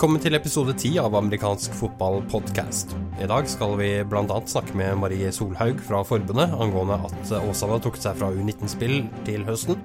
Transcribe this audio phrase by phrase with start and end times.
[0.00, 2.94] Velkommen til episode ti av amerikansk fotballpodkast.
[3.20, 4.38] I dag skal vi bl.a.
[4.48, 9.76] snakke med Marie Solhaug fra forbundet angående at Åsane tok seg fra U19-spill til høsten.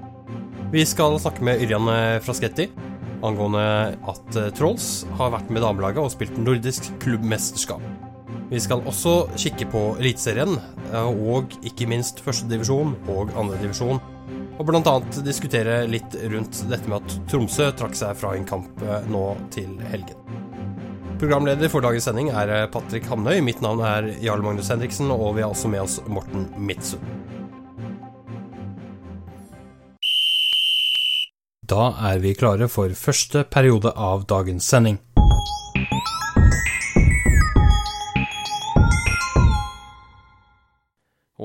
[0.71, 1.91] Vi skal snakke med Yrjan
[2.23, 2.69] Frasketti
[3.27, 3.65] angående
[4.07, 7.83] at Trolls har vært med damelaget og spilt nordisk klubbmesterskap.
[8.47, 10.55] Vi skal også kikke på Eliteserien,
[10.95, 13.99] og ikke minst førstedivisjon og andredivisjon
[14.55, 14.95] og bl.a.
[15.25, 19.23] diskutere litt rundt dette med at Tromsø trakk seg fra en kamp eh, nå
[19.53, 20.19] til helgen.
[21.19, 23.39] Programleder for dagens sending er eh, Patrick Hamnøy.
[23.43, 27.03] Mitt navn er Jarl Magnus Henriksen, og vi har også med oss Morten Midtsund.
[31.65, 34.99] Da er vi klare for første periode av dagens sending.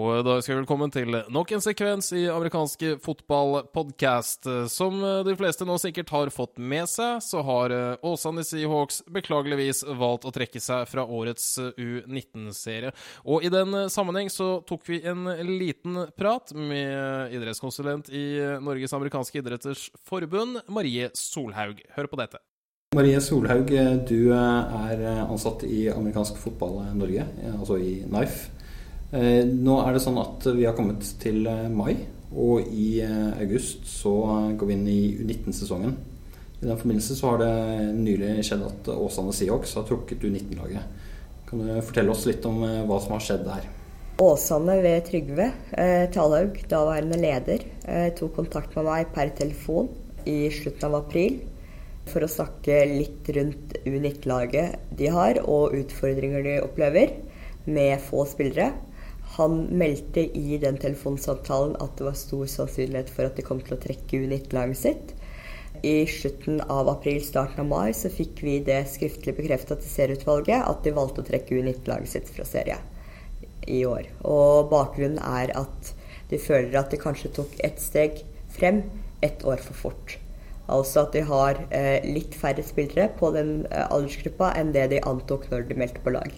[0.00, 4.46] Og da ønsker jeg velkommen til nok en sekvens i amerikanske fotballpodkast.
[4.72, 7.74] Som de fleste nå sikkert har fått med seg, så har
[8.06, 12.94] Åsane Seahawks beklageligvis valgt å trekke seg fra årets U19-serie.
[13.28, 18.24] Og i den sammenheng så tok vi en liten prat med idrettskonsulent i
[18.64, 21.82] Norges amerikanske idretters forbund, Marie Solhaug.
[21.98, 22.40] Hør på dette.
[22.96, 23.68] Marie Solhaug,
[24.08, 27.28] du er ansatt i amerikansk fotball Norge,
[27.58, 28.56] altså i NIFE.
[29.10, 31.42] Nå er det sånn at vi har kommet til
[31.74, 31.96] mai,
[32.30, 34.12] og i august så
[34.54, 35.96] går vi inn i U19-sesongen.
[36.60, 37.54] I den forbindelse så har det
[37.96, 41.02] nylig skjedd at Åsane Seahawks har trukket U19-laget.
[41.48, 43.66] Kan du fortelle oss litt om hva som har skjedd der?
[44.20, 49.88] Åsane ved Trygve eh, Talhaug, daværende leder, eh, tok kontakt med meg per telefon
[50.28, 51.38] i slutten av april
[52.10, 57.14] for å snakke litt rundt U19-laget de har, og utfordringer de opplever
[57.64, 58.74] med få spillere.
[59.36, 63.76] Han meldte i den telefonsamtalen at det var stor sannsynlighet for at de kom til
[63.76, 65.12] å trekke U19-laget sitt.
[65.86, 70.66] I slutten av april, starten av mai, så fikk vi det skriftlig bekrefta til serieutvalget
[70.66, 72.80] at de valgte å trekke U19-laget sitt fra serie
[73.70, 74.10] i år.
[74.26, 75.94] Og bakgrunnen er at
[76.32, 78.82] de føler at de kanskje tok ett steg frem
[79.22, 80.18] ett år for fort.
[80.70, 85.02] Altså at de har eh, litt færre spillere på den eh, aldersgruppa enn det de
[85.06, 86.34] antok når de meldte på lag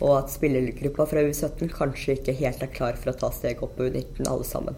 [0.00, 3.78] og at spillergruppa fra U17 kanskje ikke helt er klar for å ta steget opp
[3.78, 4.76] på U19 alle sammen.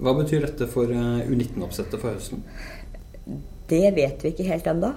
[0.00, 2.44] Hva betyr dette for U19-oppsettet for høsten?
[3.70, 4.88] Det vet vi ikke helt ennå.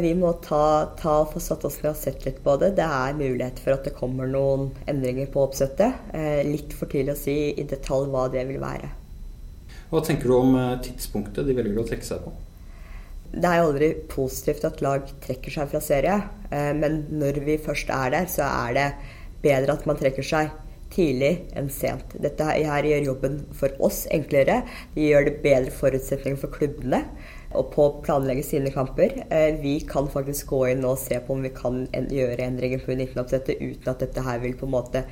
[0.00, 2.70] Vi må ta, ta få satt oss ned og sett litt på det.
[2.78, 5.98] Det er mulighet for at det kommer noen endringer på oppsettet.
[6.46, 8.88] Litt for tidlig å si i detalj hva det vil være.
[9.90, 12.32] Hva tenker du om tidspunktet de velger å trekke seg på?
[13.32, 16.20] Det er aldri positivt at lag trekker seg fra serie,
[16.78, 18.86] men når vi først er der, så er det
[19.44, 20.54] bedre at man trekker seg
[20.92, 22.14] tidlig enn sent.
[22.22, 24.60] Dette her gjør jobben for oss enklere.
[24.94, 27.02] Det gjør det bedre forutsetninger for klubbene
[27.56, 29.18] og på å planlegge sine kamper.
[29.62, 33.60] Vi kan faktisk gå inn og se på om vi kan gjøre endringer på U19-oppsettet
[33.60, 35.04] uten at dette her vil på en måte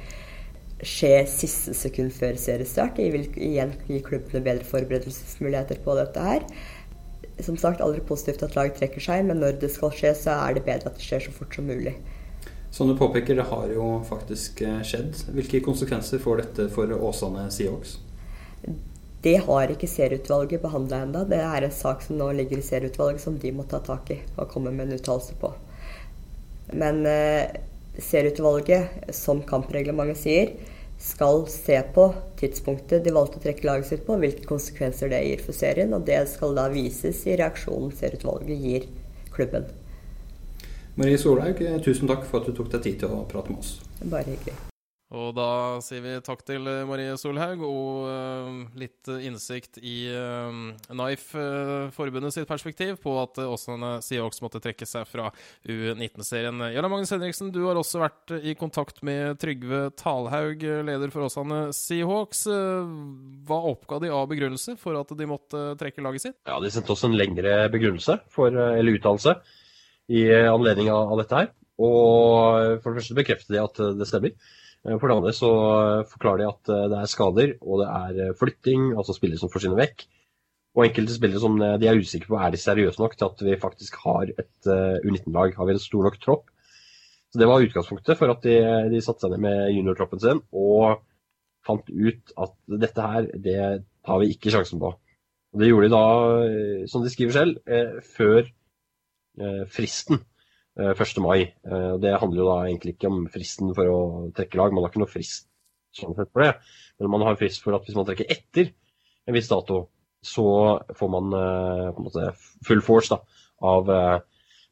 [0.84, 2.98] skje siste sekund før seriestart.
[2.98, 6.46] Det vil igjen gi klubbene bedre forberedelsesmuligheter på dette her
[7.42, 10.54] som sagt aldri positivt at lag trekker seg, men når det skal skje, så er
[10.54, 11.96] det bedre at det skjer så fort som mulig.
[12.74, 15.14] Som du påpeker, det har jo faktisk skjedd.
[15.34, 17.98] Hvilke konsekvenser får dette for Åsane Seahawks?
[19.24, 21.22] Det har ikke serieutvalget behandla ennå.
[21.30, 24.18] Det er en sak som nå ligger i serieutvalget som de må ta tak i
[24.34, 25.52] og komme med en uttalelse på.
[26.76, 27.54] Men eh,
[27.98, 30.52] serieutvalget, som kampreglementet sier,
[30.98, 32.08] skal se på
[32.40, 35.94] tidspunktet de valgte å trekke laget sitt på, hvilke konsekvenser det gir for serien.
[35.96, 38.86] Og det skal da vises i reaksjonen serieutvalget gir
[39.34, 39.66] klubben.
[40.94, 43.80] Marie Solhaug, tusen takk for at du tok deg tid til å prate med oss.
[44.04, 44.73] Bare hyggelig.
[45.14, 51.38] Og da sier vi takk til Marie Solhaug, og uh, litt innsikt i uh, NIFE,
[51.38, 55.28] uh, forbundet sitt perspektiv på at Åsane Seahawks måtte trekke seg fra
[55.70, 56.64] U19-serien.
[56.74, 61.68] Jarle Magnus Henriksen, du har også vært i kontakt med Trygve Talhaug, leder for Åsane
[61.76, 62.46] Seahawks.
[63.46, 66.38] Hva oppga de av begrunnelse for at de måtte trekke laget sitt?
[66.48, 69.38] Ja, De sendte oss en lengre begrunnelse, for, eller uttalelse,
[70.10, 71.54] i anledning av dette her.
[71.78, 74.34] Og for det første bekreftet de at det stemmer.
[74.84, 75.50] For det andre så
[76.10, 80.04] forklarer de at det er skader, og det er flytting, altså spillere som forsvinner vekk.
[80.76, 83.56] Og enkelte spillere som de er usikre på er de seriøse nok til at vi
[83.62, 84.68] faktisk har et
[85.06, 85.54] U19-lag.
[85.56, 86.52] Har vi en stor nok tropp?
[87.34, 88.58] Så Det var utgangspunktet for at de,
[88.92, 91.00] de satte seg ned med juniortroppen sin og
[91.66, 92.52] fant ut at
[92.84, 93.56] dette her, det
[94.06, 94.92] tar vi ikke sjansen på.
[94.94, 96.04] Og Det gjorde de da,
[96.44, 100.22] eh, som de skriver selv, eh, før eh, fristen.
[100.74, 101.18] 1.
[101.22, 101.52] mai.
[102.02, 103.98] Det handler jo da egentlig ikke om fristen for å
[104.34, 105.46] trekke lag, man har ikke noe frist
[105.94, 106.54] sånn sett for det.
[106.98, 108.72] Men man har frist for at hvis man trekker etter
[109.28, 109.84] en viss dato,
[110.24, 110.46] så
[110.96, 112.30] får man en måte
[112.66, 113.20] full force da,
[113.62, 113.90] av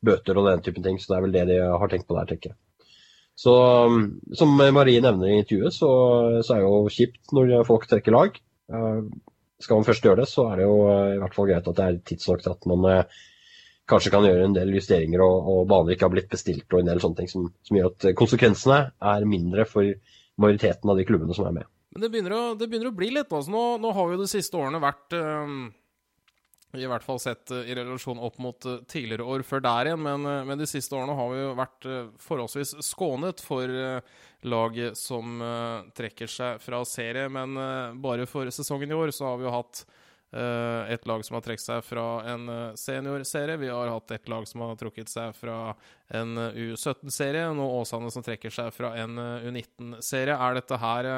[0.02, 0.98] bøter og den typen ting.
[0.98, 2.58] Så det er vel det de har tenkt på der, tenker jeg.
[3.38, 3.52] Så
[4.38, 5.90] som Marie nevner i intervjuet, så,
[6.44, 8.40] så er det jo kjipt når folk trekker lag.
[9.62, 11.86] Skal man først gjøre det, så er det jo i hvert fall greit at det
[11.86, 12.88] er tidsnok til at man
[13.90, 16.90] kanskje kan gjøre en del justeringer, og, og baner ikke har blitt bestilt, og en
[16.92, 18.80] del sånne ting som, som, gjør at konsekvensene
[19.12, 19.94] er mindre for
[20.42, 21.70] majoriteten av de klubbene som er med.
[21.92, 23.32] Men det begynner å, det begynner å bli litt.
[23.32, 25.56] Altså, nå, nå har jo de siste årene vært øh,
[26.80, 30.00] i hvert fall sett uh, i relasjon opp mot uh, tidligere år før der igjen.
[30.06, 31.88] Men, men, de siste årene har vi jo vært
[32.22, 33.74] forholdsvis skånet for
[34.42, 35.42] lag som
[35.94, 37.28] trekker seg fra serie.
[37.30, 37.60] Men
[38.02, 39.84] bare for sesongen i år så har vi jo hatt
[40.32, 42.46] et lag som har trukket seg fra en
[42.78, 43.58] seniorserie.
[43.60, 45.74] Vi har hatt et lag som har trukket seg fra
[46.08, 47.50] en U17-serie.
[47.52, 50.38] Nå Åsane som trekker seg fra en U19-serie.
[50.38, 51.10] Er dette her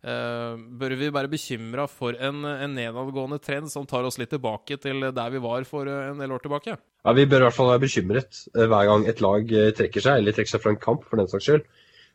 [0.00, 5.10] bør vi være bekymra for en, en, nedadgående trend som tar oss litt tilbake til
[5.12, 6.76] der vi var for eh, en del år tilbake?
[7.04, 10.36] Ja, Vi bør i hvert fall være bekymret hver gang et lag trekker seg, eller
[10.36, 11.68] trekker seg fra en kamp for den saks skyld.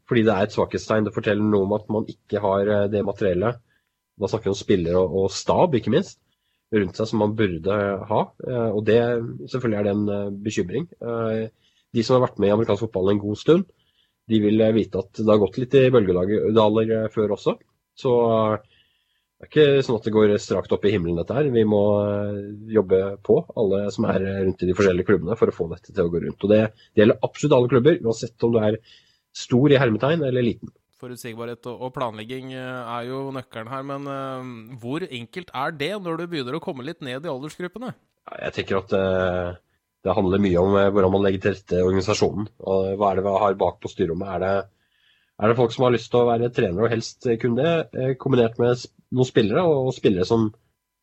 [0.10, 1.06] Fordi det er et svakhetstegn.
[1.08, 3.62] Det forteller noe om at man ikke har det materiellet.
[4.22, 6.20] Da snakker vi om spillere og, og, stab, ikke minst,
[6.76, 7.78] rundt seg som man burde
[8.10, 8.22] ha.
[8.72, 9.00] og det
[9.52, 10.88] selvfølgelig er det en bekymring.
[11.96, 13.66] de som har vært med i amerikansk fotball en god stund,
[14.28, 17.56] de vil vite at det har gått litt i bølgedaler før også.
[17.96, 18.12] Så
[19.36, 21.50] det er ikke sånn at det går strakt opp i himmelen, dette her.
[21.52, 22.38] Vi må eh,
[22.72, 26.08] jobbe på, alle som er rundt i de forskjellige klubbene, for å få dette til
[26.08, 26.40] å gå rundt.
[26.40, 26.60] Og det,
[26.96, 28.80] det gjelder absolutt alle klubber, uansett om du er
[29.36, 30.72] stor i hermetegn eller liten.
[31.02, 36.22] Forutsigbarhet og planlegging eh, er jo nøkkelen her, men uh, hvor enkelt er det når
[36.22, 37.92] du begynner å komme litt ned i aldersgruppene?
[38.32, 39.58] Jeg tenker at uh,
[40.06, 42.48] det handler mye om hvordan man legger til rette organisasjonen.
[42.64, 44.32] og Hva er det vi har bak på styrerommet?
[44.38, 44.56] Er det
[45.36, 48.14] er det folk som har lyst til å være trenere, og helst kunne det, eh,
[48.20, 50.54] kombinert med noen spillere, og spillere som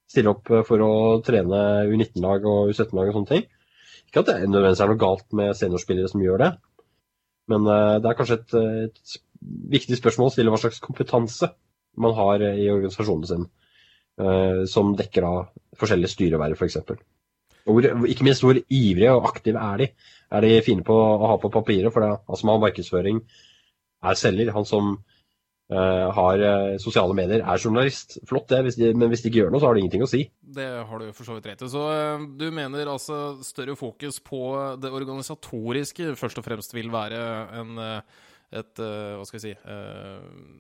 [0.08, 0.92] stiller opp eh, for å
[1.24, 1.58] trene
[1.90, 3.44] U19-lag og U17-lag og sånne ting.
[4.08, 6.50] Ikke at det nødvendigvis er noe galt med seniorspillere som gjør det,
[7.52, 8.56] men eh, det er kanskje et,
[8.88, 9.18] et
[9.72, 11.50] viktig spørsmål å stille hva slags kompetanse
[12.00, 13.48] man har i organisasjonen sin,
[14.72, 15.40] som dekker av
[15.76, 16.78] forskjellige styreverv, f.eks.
[17.70, 19.88] Og ikke minst hvor ivrige og aktive er de?
[20.32, 21.92] Er de fine på å ha på papiret?
[21.94, 23.20] For det, altså man har markedsføring,
[24.02, 24.50] er selger.
[24.56, 28.18] Han som uh, har uh, sosiale medier, er journalist.
[28.28, 30.10] Flott det, hvis de, men hvis de ikke gjør noe, så har det ingenting å
[30.10, 30.24] si.
[30.42, 31.70] Det har du for så vidt rett i.
[31.70, 34.42] Så uh, du mener altså større fokus på
[34.82, 37.22] det organisatoriske først og fremst vil være
[37.62, 37.82] en
[38.52, 39.76] et, hva skal jeg si,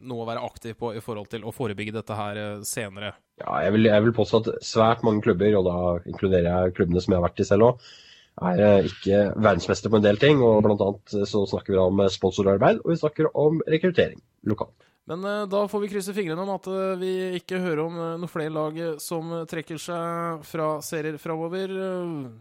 [0.08, 3.12] noe å være aktiv på i forhold til å forebygge dette her senere?
[3.42, 5.76] Ja, jeg vil, jeg vil påstå at svært mange klubber, og da
[6.08, 7.92] inkluderer jeg klubbene som jeg har vært i selv òg,
[8.40, 10.40] er eh, ikke verdensmester på en del ting.
[10.44, 14.22] og Blant annet eh, så snakker vi om eh, sponsorarbeid, og vi snakker om rekruttering
[14.48, 14.88] lokalt.
[15.10, 16.66] Men da får vi krysse fingrene om at
[17.00, 17.10] vi
[17.40, 21.74] ikke hører om noen flere lag som trekker seg fra serier framover.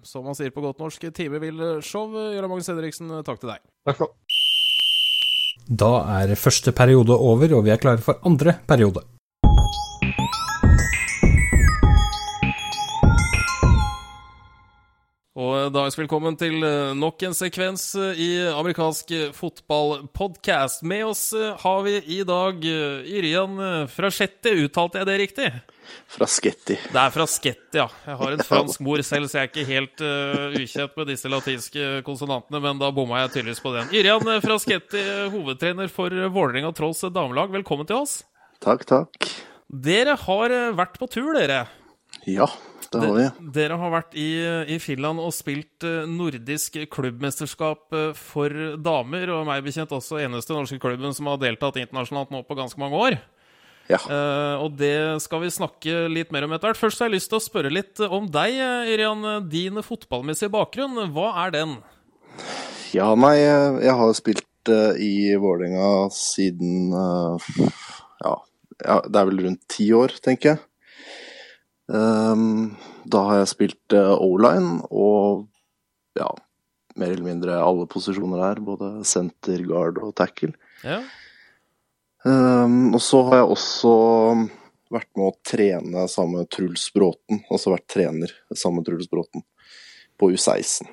[0.06, 2.14] Som man sier på godt norsk, time vil show.
[2.14, 3.66] Jørgen Magnus Henriksen, takk til deg.
[3.90, 4.14] Takk for.
[5.68, 9.04] Da er første periode over, og vi er klare for andre periode.
[15.32, 20.84] Og da ønsker velkommen til eh, nok en sekvens eh, i amerikansk fotballpodkast.
[20.84, 24.52] Med oss eh, har vi i dag Yrjan Fraschetti.
[24.66, 25.48] Uttalte jeg det riktig?
[26.12, 26.76] Fraschetti.
[26.84, 27.88] Det er Fraschetti, ja.
[28.10, 31.32] Jeg har en fransk mor selv, så jeg er ikke helt uh, ukjent med disse
[31.32, 33.92] latinske konsonantene, men da bomma jeg tydeligvis på den.
[34.00, 38.22] Yrjan Fraschetti, hovedtrener for Vålerenga Trolls damelag, velkommen til oss.
[38.64, 39.32] Takk, takk.
[39.68, 41.66] Dere har vært på tur, dere.
[42.30, 42.48] Ja,
[42.92, 43.28] det har vi.
[43.56, 44.30] Dere har vært i,
[44.76, 50.56] i, Finland og spilt eh, nordisk klubbmesterskap eh, for damer, og meg bekjent også eneste
[50.56, 53.18] norske klubben som har deltatt internasjonalt nå på ganske mange år.
[53.90, 53.98] Ja.
[54.06, 56.80] Uh, og det skal vi snakke litt mer om etter hvert.
[56.80, 59.26] Først har jeg lyst til å spørre litt om deg, Irian.
[59.52, 61.74] Din fotballmessige bakgrunn, hva er den?
[62.96, 64.48] Ja, nei, jeg har spilt
[65.02, 68.34] i Vålerenga siden ja,
[68.86, 70.64] ja, det er vel rundt ti år, tenker jeg.
[71.88, 72.78] Um,
[73.10, 75.48] da har jeg spilt uh, O-line og
[76.20, 76.30] ja,
[77.00, 78.64] mer eller mindre alle posisjoner der.
[78.64, 80.54] Både center, guard og tackle.
[80.86, 81.02] Ja.
[82.24, 83.94] Um, og så har jeg også
[84.92, 87.44] vært med å trene sammen med Truls Bråten.
[87.50, 89.46] Altså vært trener sammen med Truls Bråten
[90.20, 90.90] på U16.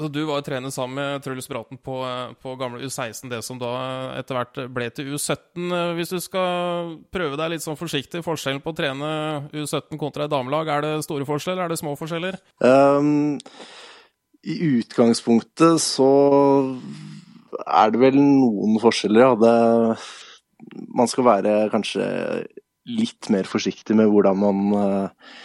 [0.00, 1.94] Så Du var jo trener sammen med Truls Braten på,
[2.40, 3.68] på gamle U16, det som da
[4.16, 5.66] etter hvert ble til U17.
[5.98, 9.10] Hvis du skal prøve deg litt sånn forsiktig, forskjellen på å trene
[9.52, 11.66] U17 kontra et damelag, er det store forskjeller?
[11.66, 12.40] Er det små forskjeller?
[12.64, 13.36] Um,
[14.40, 16.08] I utgangspunktet så
[17.60, 19.36] er det vel noen forskjeller, ja.
[19.36, 22.08] Det, man skal være kanskje
[22.88, 25.36] litt mer forsiktig med hvordan man, uh,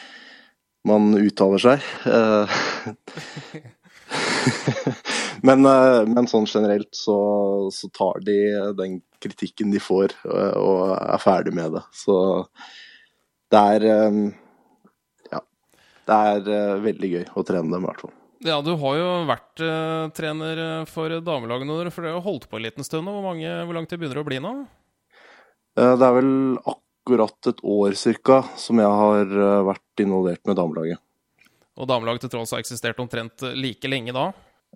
[0.87, 1.89] man uttaler seg.
[5.45, 7.17] Men, uh, men, sånn generelt så,
[7.73, 8.37] så, tar de
[8.77, 11.83] den kritikken de får, og er ferdig med det.
[11.95, 12.17] Så
[13.53, 14.27] det er um,
[15.33, 15.41] Ja.
[16.05, 18.15] Det er veldig gøy å trene dem, i hvert fall.
[18.45, 22.65] Ja, du har jo vært uh, trener for damelagene, for det har holdt på en
[22.67, 23.09] liten stund.
[23.09, 24.57] Hvor, mange, hvor langt det begynner å bli nå?
[25.75, 29.33] Det er vel akkurat et år cirka som jeg har
[29.67, 31.04] vært involvert med damelaget.
[31.75, 34.29] Og damelaget til Trolls har eksistert omtrent like lenge da?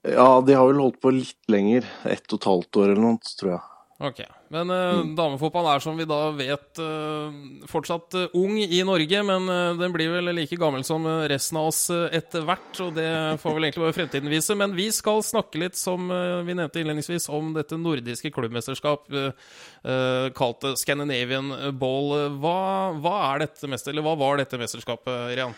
[0.04, 1.88] Ja, de har vel holdt på litt lenger.
[2.08, 3.66] Ett og et halvt år eller noe, tror jeg.
[4.00, 4.20] Ok.
[4.48, 5.10] Men uh, mm.
[5.18, 7.34] damefotball er som vi da vet uh,
[7.68, 11.82] fortsatt uh, ung i Norge, men den blir vel like gammel som resten av oss
[11.92, 12.80] etter hvert.
[12.86, 13.10] Og det
[13.44, 14.56] får vel egentlig bare fremtiden vise.
[14.60, 19.12] Men vi skal snakke litt, som vi nevnte innledningsvis, om dette nordiske klubbmesterskap
[20.36, 22.16] kalt Scandinavian Ball.
[22.40, 22.56] Hva,
[23.04, 25.56] hva, er dette mest, eller hva var dette mesterskapet, Rian?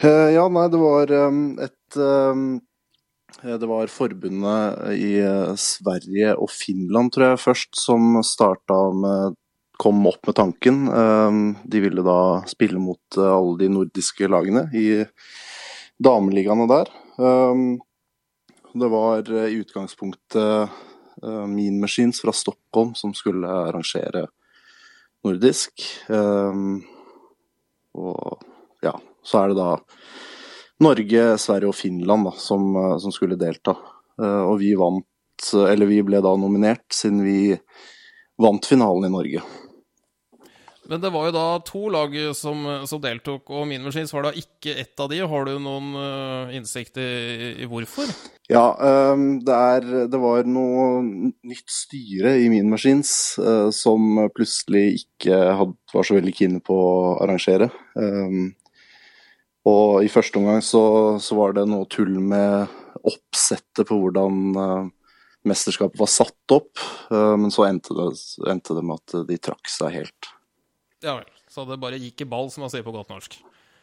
[0.00, 2.00] Ja, nei, det var et
[3.42, 9.38] Eh, det var forbundet i eh, Sverige og Finland, tror jeg, først som starta med
[9.82, 10.82] kom opp med tanken.
[10.94, 11.38] Eh,
[11.72, 15.02] de ville da spille mot alle de nordiske lagene i
[16.02, 16.90] dameligaene der.
[18.72, 20.70] Det var i utgangspunktet
[21.22, 24.24] Mean Machines fra Stockholm som skulle arrangere
[25.22, 25.84] nordisk.
[27.92, 28.46] Og
[28.82, 29.70] ja, så er det da
[30.82, 33.76] Norge, Sverige og Finland da, som, eh, som, skulle delta.
[34.20, 35.08] Eh, og vi vant,
[35.52, 37.56] eller vi ble da nominert, siden vi
[38.42, 39.44] vant finalen i Norge.
[40.90, 44.32] Men det var jo da to lag som, som deltok, og min Machines var da
[44.36, 45.20] ikke ett av de.
[45.30, 47.06] Har du noen uh, innsikt i,
[47.62, 48.10] i, hvorfor?
[48.50, 48.64] Ja,
[49.46, 55.72] det, er, det, var noe nytt styre i min Machines uh, som plutselig ikke had,
[55.94, 57.70] var så veldig keen på å arrangere.
[57.94, 58.50] Um,
[59.68, 60.82] og i første omgang så,
[61.22, 62.72] så, var det noe tull med
[63.06, 64.90] oppsettet på hvordan uh,
[65.46, 68.08] mesterskapet var satt opp, uh, men så endte det,
[68.50, 70.34] endte det, med at de trakk seg helt.
[71.02, 71.30] Ja vel.
[71.52, 73.36] Så det bare gikk i ball, som man sier på godt norsk?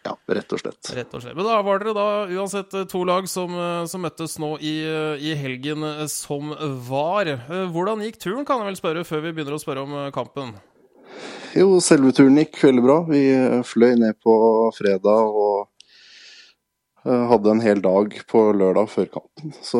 [0.07, 0.79] Ja, rett og slett.
[0.95, 1.35] Rett og slett.
[1.37, 3.51] Men da var dere da uansett to lag som,
[3.91, 4.73] som møttes nå i,
[5.19, 6.55] i, helgen som
[6.87, 7.29] var.
[7.69, 10.55] Hvordan gikk turen, kan jeg vel spørre, før vi begynner å spørre om kampen?
[11.57, 12.99] Jo, selve turen gikk veldig bra.
[13.09, 13.23] Vi
[13.65, 14.33] fløy ned på
[14.77, 15.69] fredag og
[17.07, 19.79] Eh, hadde en hel dag på lørdag før kampen, så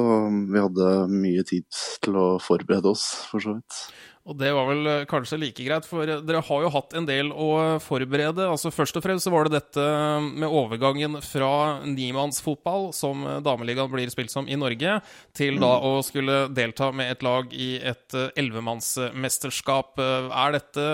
[0.54, 1.66] vi hadde mye tid
[2.06, 3.80] til å forberede oss, for så vidt.
[4.28, 7.32] Og det var vel eh, kanskje like greit, for dere har jo hatt en del
[7.32, 8.44] å forberede.
[8.46, 9.86] Altså Først og fremst så var det dette
[10.28, 15.00] med overgangen fra nimannsfotball, som dameligaen blir spilt som i Norge,
[15.38, 15.88] til da mm.
[15.88, 19.98] å skulle delta med et lag i et eh, ellevemannsmesterskap.
[20.00, 20.86] Er dette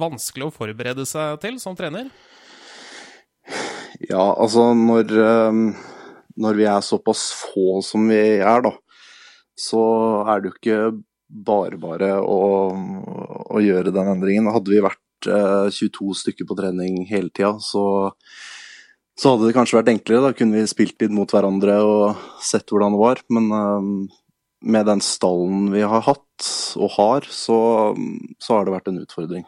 [0.00, 2.08] vanskelig å forberede seg til som trener?
[4.08, 5.12] Ja, altså når,
[6.40, 8.72] når vi er såpass få som vi er, da,
[9.60, 9.82] så
[10.24, 10.80] er det jo ikke
[11.30, 12.40] bare å,
[13.50, 14.50] å gjøre den endringen.
[14.50, 17.84] Hadde vi vært 22 eh, stykker på trening hele tida, så,
[19.18, 20.24] så, hadde det kanskje vært enklere.
[20.28, 23.22] Da kunne vi spilt litt mot hverandre og sett hvordan det var.
[23.32, 24.18] Men eh,
[24.60, 27.58] med den stallen vi har hatt og har, så,
[28.40, 29.46] så har det vært en utfordring.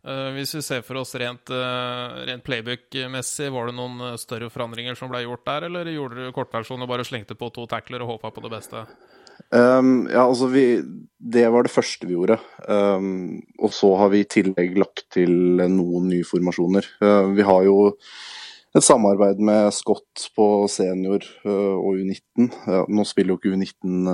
[0.00, 4.48] Uh, hvis vi ser for oss rent, uh, rent playbook-messig, var det noen uh, større
[4.48, 8.00] forandringer som ble gjort der, eller gjorde du kortversjonen og bare slengte på to tackler
[8.00, 8.86] og håpa på det beste?
[9.48, 10.82] Um, ja, altså vi
[11.20, 12.38] Det var det første vi gjorde.
[12.68, 16.86] Um, og så har vi i tillegg lagt til noen nye formasjoner.
[17.34, 17.92] vi har jo
[18.70, 22.48] et samarbeid med Scott på senior og U19.
[22.88, 24.06] nå spiller jo ikke U19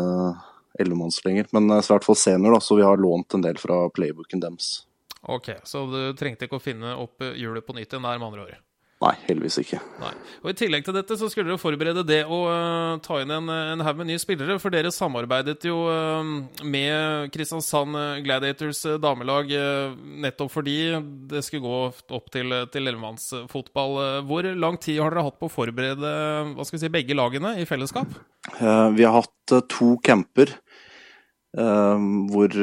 [0.81, 3.85] ellevemanns lenger, men i hvert fall senior, da, så vi har lånt en del fra
[3.93, 4.87] playbooken deres.
[5.29, 8.47] Ok, Så du trengte ikke å finne opp hjulet på nytt igjen der, med andre
[8.47, 8.59] ord?
[8.97, 9.77] Nei, heldigvis ikke.
[10.01, 10.11] Nei.
[10.41, 13.51] Og I tillegg til dette så skulle dere forberede det å uh, ta inn en,
[13.53, 14.57] en haug med nye spillere.
[14.63, 16.25] For dere samarbeidet jo uh,
[16.65, 17.93] med Kristiansand
[18.25, 19.53] Gladiators uh, damelag
[20.25, 20.79] nettopp fordi
[21.29, 24.01] det skulle gå opp til, til ellevemannsfotball.
[24.31, 26.17] Hvor lang tid har dere hatt på å forberede
[26.57, 28.17] hva skal vi si, begge lagene i fellesskap?
[28.57, 30.53] vi har hatt to camper
[31.53, 32.55] hvor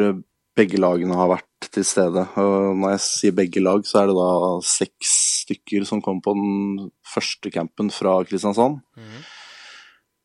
[0.58, 2.26] begge lagene har vært til stede.
[2.40, 4.32] Og når jeg sier begge lag, så er det da
[4.68, 8.82] seks stykker som kom på den første campen fra Kristiansand.
[8.98, 9.24] Mm.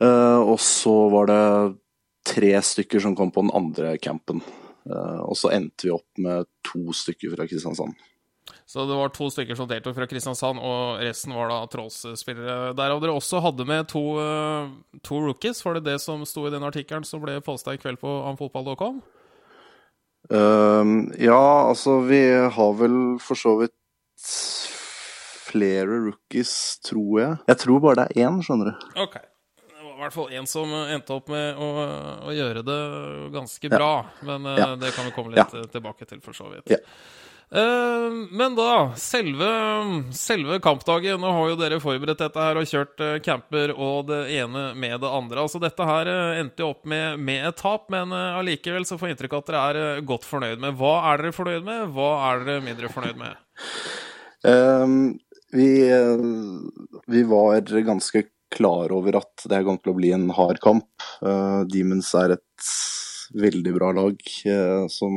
[0.04, 1.42] Uh, og så var det
[2.28, 4.42] tre stykker som kom på den andre campen.
[4.88, 7.96] Uh, og så endte vi opp med to stykker fra Kristiansand.
[8.68, 12.74] Så det var to stykker som deltok fra Kristiansand, og resten var da Trolls-spillere.
[12.76, 14.68] Derav dere også hadde med to, eh,
[15.04, 15.64] to rookies.
[15.64, 19.00] Var det det som sto i den artikkelen som ble posta i kveld på amfotball.com?
[20.30, 20.84] Eh,
[21.24, 22.20] ja, altså vi
[22.56, 23.74] har vel for så vidt
[25.48, 26.52] flere rookies,
[26.84, 27.36] tror jeg.
[27.48, 28.86] Jeg tror bare det er én, skjønner du.
[29.00, 29.16] Ok.
[29.58, 31.68] Det var i hvert fall én som endte opp med å,
[32.28, 32.80] å gjøre det
[33.34, 33.92] ganske bra.
[34.28, 34.68] Men eh, Ja.
[34.76, 35.62] det kan vi komme litt Ja.
[35.62, 36.76] eh, tilbake til, for så vidt.
[37.50, 39.48] Eh, men da, selve,
[40.12, 41.20] selve kampdagen.
[41.20, 44.98] Nå har jo dere forberedt dette her og kjørt eh, camper og det ene med
[45.00, 45.44] det andre.
[45.44, 49.08] Altså Dette her eh, endte jo opp med, med et tap, men allikevel så får
[49.08, 50.76] jeg inntrykk av at dere er godt fornøyd med.
[50.80, 51.86] Hva er dere fornøyd med?
[51.96, 53.40] Hva er dere mindre fornøyd med?
[54.46, 54.98] Um,
[55.56, 55.70] vi,
[57.08, 60.88] vi var ganske klar over at det kom til å bli en hard kamp.
[61.24, 62.68] Uh, Demons er et
[63.36, 65.16] veldig bra lag uh, som,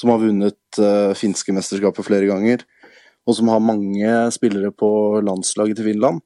[0.00, 2.64] som har vunnet uh, finske mesterskapet flere ganger.
[3.28, 6.22] Og som har mange spillere på landslaget til Finland.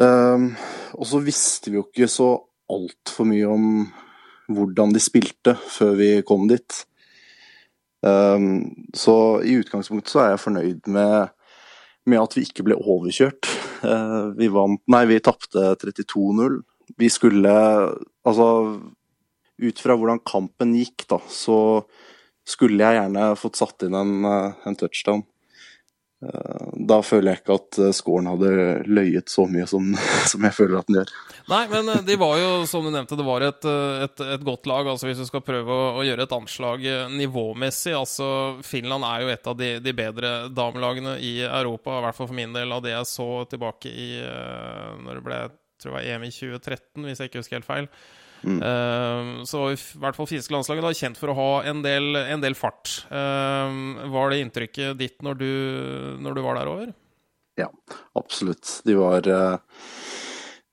[0.00, 0.52] Um,
[0.96, 2.34] og så visste vi jo ikke så
[2.70, 3.64] altfor mye om
[4.50, 6.84] hvordan de spilte før vi kom dit.
[8.04, 9.14] Um, så
[9.44, 11.32] i utgangspunktet så er jeg fornøyd med,
[12.08, 13.48] med at vi ikke ble overkjørt.
[13.80, 16.60] Uh, vi vant Nei, vi tapte 32-0.
[17.00, 17.52] Vi skulle
[18.20, 18.46] Altså,
[19.60, 21.56] ut fra hvordan kampen gikk, da, så
[22.48, 25.24] skulle jeg gjerne fått satt inn en, uh, en touchdown.
[26.20, 28.50] Uh, da føler jeg ikke at uh, scoren hadde
[28.88, 29.92] løyet så mye som,
[30.32, 31.14] som jeg føler at den gjør.
[31.50, 34.44] Nei, men eh, de var jo, som du nevnte, det var et, eh, et, et
[34.46, 34.86] godt lag.
[34.86, 38.28] altså Hvis du skal prøve å, å gjøre et anslag eh, nivåmessig altså
[38.66, 42.38] Finland er jo et av de, de bedre damelagene i Europa, i hvert fall for
[42.38, 45.96] min del av det jeg så tilbake i eh, Når det ble jeg tror det
[45.96, 47.86] var EM i 2013, hvis jeg ikke husker helt feil.
[48.46, 52.14] Eh, så var i hvert fall finske landslaget da kjent for å ha en del,
[52.22, 53.02] en del fart.
[53.12, 55.52] Uh, var det inntrykket ditt når du,
[56.24, 56.90] når du var der over?
[57.60, 57.72] Ja,
[58.12, 58.80] absolutt.
[58.84, 59.58] De var eh,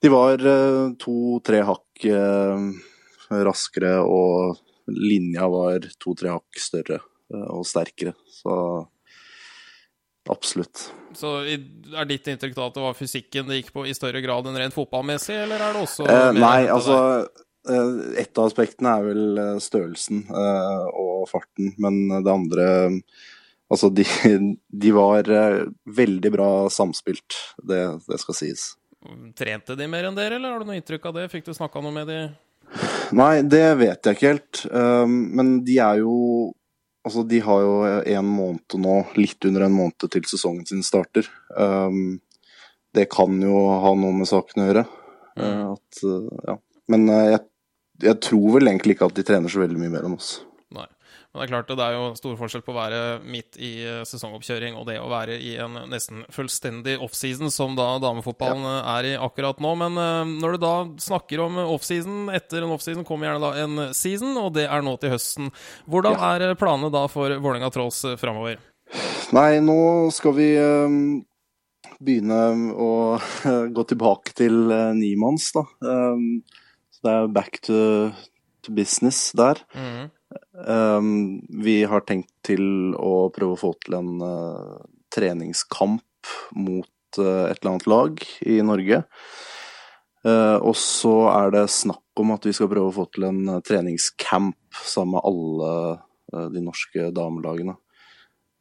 [0.02, 2.68] De var eh, to-tre hakk eh,
[3.44, 8.14] raskere, og linja var to-tre hakk større og sterkere.
[8.32, 8.54] Så
[10.32, 10.86] absolutt.
[11.18, 14.48] Så er ditt inntrykk da at det var fysikken det gikk på i større grad
[14.48, 17.28] enn rent fotballmessig, eller er det også Eh, nei, altså
[17.68, 22.68] Et av aspektene er vel eh, størrelsen eh, og farten, men det andre
[23.68, 24.06] Altså, de,
[24.84, 27.36] de var eh, veldig bra samspilt,
[27.68, 28.62] det, det skal sies.
[29.36, 31.26] Trente de mer enn dere, eller har du noe inntrykk av det?
[31.34, 32.22] Fikk du snakka noe med de?
[33.12, 34.62] Nei, det vet jeg ikke helt.
[34.72, 36.16] Men de er jo
[37.08, 41.28] Altså, de har jo en måned nå, litt under en måned til sesongen sin starter.
[42.96, 44.84] Det kan jo ha noe med saken å gjøre.
[45.40, 46.02] Uh, at,
[46.50, 46.58] ja.
[46.92, 47.40] Men jeg,
[48.04, 50.38] jeg tror vel egentlig ikke at de trener så veldig mye mer enn oss.
[50.76, 50.88] Nei.
[51.38, 54.00] Men det er klart det er jo stor forskjell på å være midt i eh,
[54.08, 58.80] sesongoppkjøring og det å være i en nesten fullstendig offseason, som da damefotballen ja.
[58.96, 59.74] er i akkurat nå.
[59.78, 63.96] Men eh, når du da snakker om offseason, etter en offseason kommer gjerne da en
[63.98, 65.52] season, og det er nå til høsten.
[65.86, 68.58] Hvordan er eh, planene da for Vålerenga Trolls eh, framover?
[69.36, 69.80] Nei, nå
[70.16, 70.52] skal vi
[71.98, 72.92] begynne å
[73.78, 75.68] gå tilbake til nimanns, da.
[76.98, 77.80] Så det er back to,
[78.66, 79.62] to business der.
[79.78, 80.08] Mm.
[80.68, 81.10] Um,
[81.64, 84.80] vi har tenkt til å prøve å få til en uh,
[85.14, 89.04] treningskamp mot uh, et eller annet lag i Norge.
[90.26, 93.44] Uh, og så er det snakk om at vi skal prøve å få til en
[93.46, 97.78] uh, treningscamp sammen med alle uh, de norske damelagene.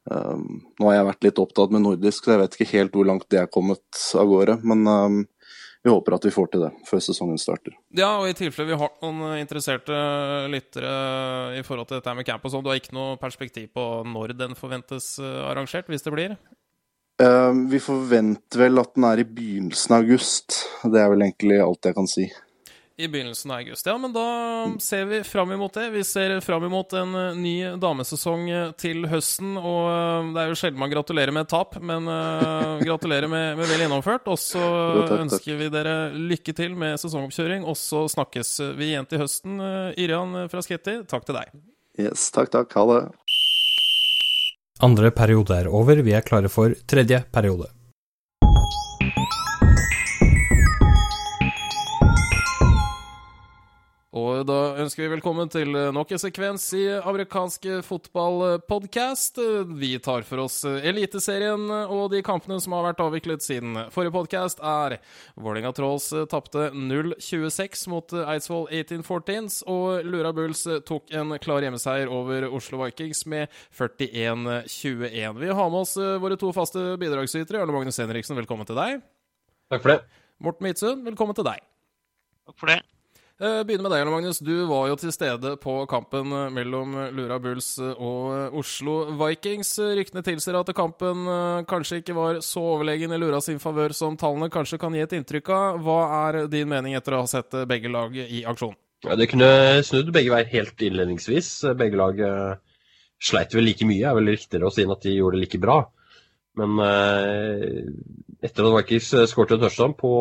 [0.07, 3.09] Um, nå har jeg vært litt opptatt med nordisk, så jeg vet ikke helt hvor
[3.09, 4.61] langt det er kommet av gårde.
[4.69, 5.17] Men um,
[5.87, 7.77] vi håper at vi får til det før sesongen starter.
[7.95, 9.95] Ja, og i tilfelle vi har noen eh, interesserte
[10.51, 10.95] lyttere
[11.61, 14.35] i forhold til dette med camp og sånn, du har ikke noe perspektiv på når
[14.35, 16.35] den forventes eh, arrangert, hvis det blir?
[17.23, 20.59] Uh, vi forventer vel at den er i begynnelsen av august.
[20.83, 22.27] Det er vel egentlig alt jeg kan si.
[22.99, 23.87] I begynnelsen av august.
[23.87, 24.27] Ja, men da
[24.81, 25.91] ser vi fram imot det.
[25.91, 29.59] Vi ser fram imot en eh, ny damesesong eh, til høsten.
[29.61, 33.61] Og eh, det er jo sjelden man gratulerer med et tap, men uh, gratulerer med,
[33.61, 34.33] med vel gjennomført.
[34.33, 34.65] Og så
[35.27, 39.61] ønsker vi dere lykke til med sesongoppkjøring, og så snakkes vi igjen til høsten.
[39.61, 41.53] Yrjan Irian fra Sketty, takk til deg.
[42.01, 42.73] Yes, takk, takk.
[42.81, 43.03] Ha det.
[44.89, 47.76] Andre periode er over, vi er klare for tredje periode.
[54.17, 59.43] Og da ønsker vi velkommen til nok en sekvens i amerikansk fotballpodkast.
[59.77, 64.63] Vi tar for oss Eliteserien og de kampene som har vært avviklet siden forrige podkast,
[64.65, 64.97] er
[65.37, 72.49] Vålerenga Trolls tapte 0-26 mot Eidsvoll 1814s, og Lura Bulls tok en klar hjemmeseier over
[72.49, 75.41] Oslo Vikings med 41-21.
[75.45, 77.61] Vi har med oss våre to faste bidragsytere.
[77.61, 79.05] Arne Magnus Henriksen, velkommen til deg.
[79.69, 80.03] Takk for det.
[80.41, 81.61] Morten Midtsund, velkommen til deg.
[82.49, 82.81] Takk for det.
[83.37, 84.39] Eh, Begynner med deg, Magnus.
[84.41, 89.75] Du var jo til stede på kampen mellom Lura Bulls og Oslo Vikings.
[89.99, 94.17] Ryktene tilsier at kampen eh, kanskje ikke var så overlegen i Lura sin favør som
[94.17, 95.85] tallene kanskje kan gi et inntrykk av.
[95.85, 98.73] Hva er din mening etter å ha sett begge lag i aksjon?
[99.05, 99.53] Ja, det kunne
[99.85, 101.53] snudd begge veier helt innledningsvis.
[101.77, 102.27] Begge lag
[103.21, 105.61] sleit vel like mye, er vel riktigere å si enn at de gjorde det like
[105.61, 105.83] bra.
[106.57, 106.81] Men
[108.41, 110.15] etter at Vikings skåret touchdown på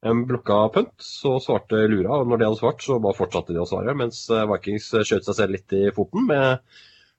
[0.00, 2.20] blokka punt, så svarte Lura.
[2.20, 3.94] og Når de hadde svart, så bare fortsatte de å svare.
[3.94, 6.62] Mens eh, Vikings skjøt seg selv litt i foten med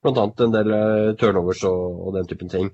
[0.01, 0.25] bl.a.
[0.25, 2.71] en del eh, turnovers og, og, den typen ting.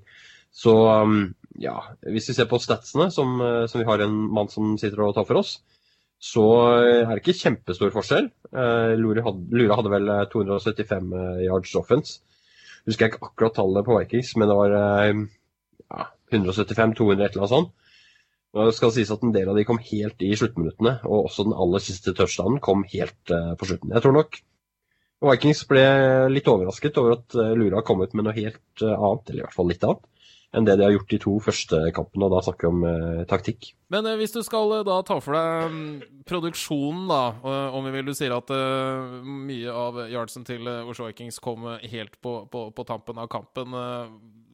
[0.54, 1.76] Så um, ja,
[2.08, 5.12] hvis vi ser på statsene, som, eh, som, vi har en mann som sitter og
[5.18, 5.58] tar for oss,
[6.18, 6.44] så
[6.82, 8.24] er det ikke kjempestor forskjell.
[8.98, 11.12] Lura hadde, Lura hadde vel 275
[11.44, 12.16] yards offense.
[12.88, 17.52] Husker jeg ikke akkurat tallet på Vikings, men det var ja, 175-200 et eller annet
[17.52, 17.70] sånt.
[18.56, 21.56] Det skal sies at En del av de kom helt i sluttminuttene, og også den
[21.56, 23.92] aller siste touchdownen kom helt uh, på slutten.
[23.92, 24.38] Jeg tror nok
[25.28, 25.82] Vikings ble
[26.30, 29.44] litt overrasket over at uh, Lura har kommet med noe helt uh, annet, eller i
[29.44, 30.06] hvert fall litt annet,
[30.56, 32.24] enn det de har gjort de to første kampene.
[32.24, 33.68] og Da snakker vi om taktikk.
[33.92, 35.82] Men hvis du skal da ta for deg um,
[36.30, 37.22] produksjonen, da,
[37.76, 38.48] om vi vil, du sier at
[39.28, 43.76] mye av yardsen til Oslo Vikings kom helt på, på, på tampen av kampen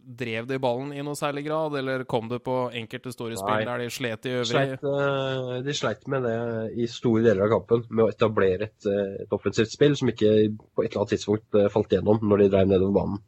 [0.05, 3.83] drev de ballen i noe særlig grad, eller kom det på enkelte store spill der
[3.83, 4.51] de slet i øvrig?
[4.53, 6.37] Sleit, uh, de sleit med det
[6.85, 10.33] i store deler av kampen, med å etablere et, eh, et offensivt spill som ikke
[10.55, 13.23] på et eller annet tidspunkt uh, falt gjennom når de drev nedover banen.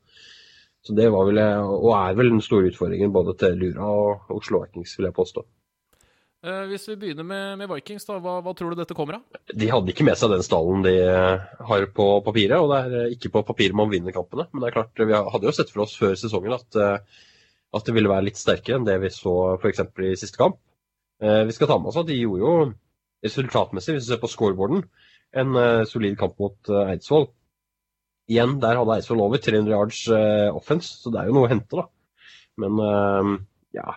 [0.86, 4.44] Så det var vel, og er vel den store utfordringen både til Lura og og
[4.46, 5.42] Vikings, vil jeg påstå.
[6.46, 9.38] Eh, hvis vi begynner med, med Vikings, da, hva, hva, tror du dette kommer av?
[9.50, 12.94] De hadde ikke med seg den stallen de eh, har på papiret, og det er
[13.00, 14.46] eh, ikke på papiret man vinner kampene.
[14.52, 16.78] Men det er klart, vi hadde jo sett for oss før sesongen at,
[17.74, 19.82] at det ville være litt sterkere enn det vi så f.eks.
[20.06, 20.60] i siste kamp.
[21.18, 22.54] Vi skal ta med oss at de gjorde jo
[23.24, 24.84] resultatmessig, hvis vi ser på scoreboarden,
[25.40, 27.30] en solid kamp mot Eidsvoll.
[28.30, 30.02] Igjen, der hadde Eidsvoll over 300 yards
[30.52, 31.88] offense, så det er jo noe å hente, da.
[32.60, 33.40] Men
[33.74, 33.96] ja,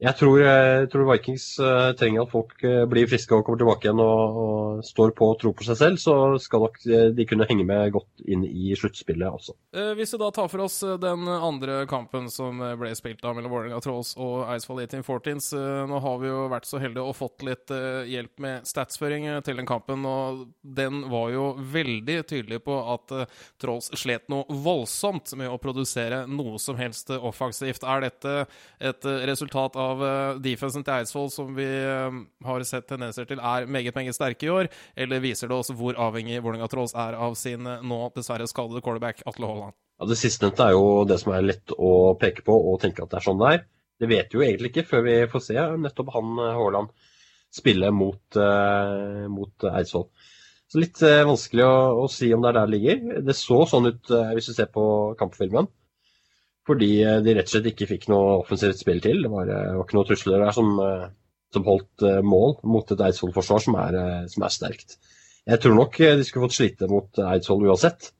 [0.00, 3.84] jeg tror, jeg tror, Vikings uh, trenger at folk uh, blir friske og kommer tilbake
[3.84, 5.98] igjen og, og, står på og tror på seg selv.
[6.00, 9.52] Så skal nok uh, de kunne henge med godt inn i sluttspillet også.
[9.98, 13.80] hvis vi da tar for oss den andre kampen som ble spilt av mellom Vålerenga
[13.84, 15.50] Trolls og Eidsvoll 1814s.
[15.90, 17.72] nå har vi jo vært så heldige og fått litt
[18.08, 20.06] hjelp med statsføring til den kampen.
[20.08, 23.14] Og den var jo veldig tydelig på at
[23.60, 27.84] Trolls slet noe voldsomt med å produsere noe som helst offensivt.
[27.84, 28.36] Er dette
[28.80, 33.42] et resultat av av eh, defensen til Eidsvoll, som vi eh, har sett tendenser til
[33.42, 37.18] er meget meget sterke i år, eller viser det også hvor avhengig Vålerenga Trolls er
[37.18, 39.76] av sin eh, nå dessverre skadede quarterback Atle Haaland?
[40.00, 43.12] Ja, Det sistnevnte er jo det som er lett å peke på og tenke at
[43.12, 43.64] det er sånn det er.
[44.00, 46.94] Det vet vi jo egentlig ikke før vi får se nettopp han Haaland
[47.52, 50.06] spille mot, uh, mot Eidsvoll.
[50.70, 51.74] Så litt uh, vanskelig å,
[52.04, 53.20] å, si om det er der det ligger.
[53.26, 54.84] Det så sånn ut uh, hvis du ser på
[55.20, 55.68] kampfilmen.
[56.70, 59.24] Fordi eh, de rett og slett ikke fikk noe offensivt spill til.
[59.24, 61.08] Det var, eh, var ikke noen trusler der som, eh,
[61.50, 63.78] som holdt mål mot et Eidsvoll-forsvar som,
[64.30, 65.00] som, er sterkt.
[65.50, 68.12] Jeg tror nok de skulle fått slite mot Eidsvoll uansett.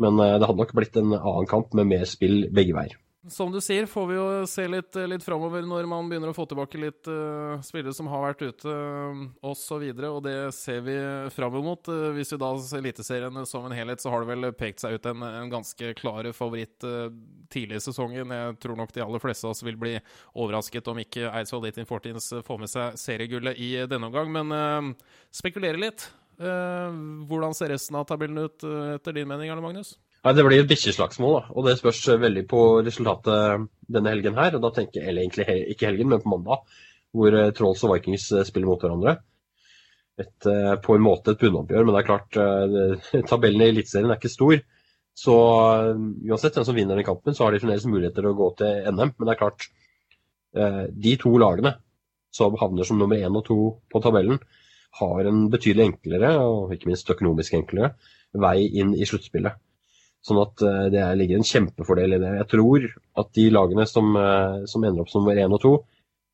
[0.00, 2.94] Men det hadde nok blitt en annen kamp med mer spill begge veier.
[3.28, 6.46] Som du sier, får vi jo se litt, litt framover når man begynner å få
[6.48, 9.84] tilbake litt uh, spillere som har vært ute, uh, osv.
[9.92, 10.94] Og, og det ser vi
[11.34, 11.90] fram mot.
[11.92, 14.96] Uh, hvis vi da ser Eliteserien som en helhet, så har det vel pekt seg
[14.96, 17.12] ut en, en ganske klar favoritt uh,
[17.52, 18.32] tidlig i sesongen.
[18.38, 19.98] Jeg tror nok de aller fleste av oss vil bli
[20.32, 24.32] overrasket om ikke Eidsvoll 1814s får med seg seriegullet i denne omgang.
[24.32, 24.94] Men
[25.34, 26.08] spekulere litt.
[26.40, 29.98] hvordan ser resten av tabellen ut etter din mening, Arne Magnus?
[30.20, 31.42] Nei, Det blir et bikkjeslagsmål, da.
[31.56, 34.54] og det spørs veldig på resultatet denne helgen her.
[34.56, 36.64] og da tenker jeg, Eller egentlig ikke helgen, men på mandag,
[37.12, 39.16] hvor eh, Trolls og Vikings eh, spiller mot hverandre.
[40.20, 42.36] Et, eh, på en måte et bunnoppgjør, men det er klart
[43.30, 44.60] tabellen i Eliteserien er ikke stor.
[45.16, 45.36] Så
[46.28, 48.92] uansett hvem som vinner den kampen, så har de fremdeles muligheter til å gå til
[48.92, 49.14] NM.
[49.16, 49.66] Men det er klart,
[51.06, 51.74] de to lagene
[52.34, 53.58] som havner som nummer én og to
[53.90, 54.38] på tabellen,
[55.00, 57.92] har en betydelig enklere, og ikke minst økonomisk enklere,
[58.32, 59.58] vei inn i sluttspillet.
[60.26, 62.34] Sånn at eh, det ligger en kjempefordel i det.
[62.42, 62.84] Jeg tror
[63.22, 65.78] at de lagene som, eh, som ender opp som nummer én og to,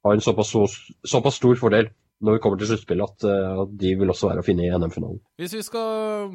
[0.06, 0.66] har en såpass, så,
[1.06, 1.88] såpass, stor fordel
[2.24, 4.70] når vi kommer til sluttspillet, at, eh, at, de vil også være å finne i
[4.72, 5.20] NM-finalen.
[5.38, 6.30] Hvis vi skal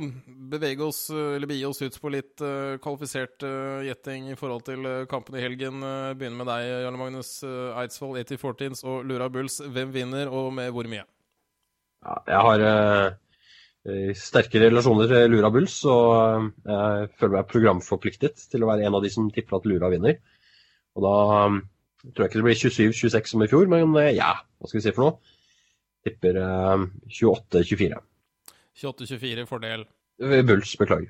[0.51, 4.85] bevege oss, eller begi oss ut på litt uh, kvalifisert uh, gjetting i forhold til
[4.85, 9.31] uh, kampen i helgen, uh, begynner med deg, Jarle Magnus uh, Eidsvoll, 8014s og Lura
[9.33, 9.57] Bulls.
[9.65, 11.07] Hvem vinner, og med hvor mye?
[12.05, 13.17] Ja, jeg har
[13.81, 19.01] sterke relasjoner til Lura Bulls, og jeg føler meg programforpliktet til å være en av
[19.01, 20.19] de som tipper at Lura vinner.
[20.97, 21.13] Og da
[21.47, 21.61] um,
[22.11, 24.93] tror jeg ikke det blir 27-26 som i fjor, men ja, hva skal vi si
[24.93, 25.33] for noe?
[26.05, 27.97] Tipper uh, 28-24.
[28.83, 29.87] 28-24 fordel?
[30.21, 31.09] Bulls, beklager.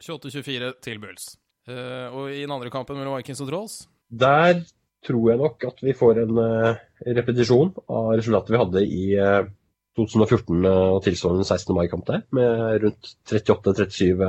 [0.00, 1.30] 28-24 til Bulls.
[1.68, 3.74] Og i den andre kampen mellom Vikings og Trolls?
[4.08, 4.62] Der
[5.04, 6.38] tror jeg nok at vi får en
[7.18, 9.02] repetisjon av resultatet vi hadde i
[9.98, 11.74] 2014 og tilsvarende 16.
[11.76, 14.22] mai-kamp der, med rundt 38-37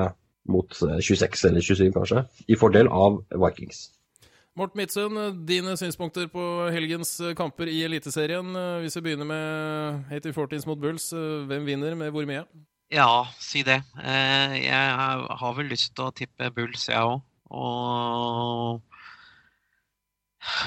[0.49, 3.91] mot 26 eller 27 kanskje, i fordel av Vikings.
[4.57, 8.49] Morten Midtsund, dine synspunkter på helgens kamper i Eliteserien.
[8.81, 11.11] Hvis vi begynner med 80-14 mot Bulls,
[11.47, 12.43] hvem vinner med hvor mye?
[12.91, 13.83] Ja, si det.
[14.01, 14.97] Eh, jeg
[15.39, 17.21] har vel lyst til å tippe Bulls, jeg òg.
[17.49, 18.81] Og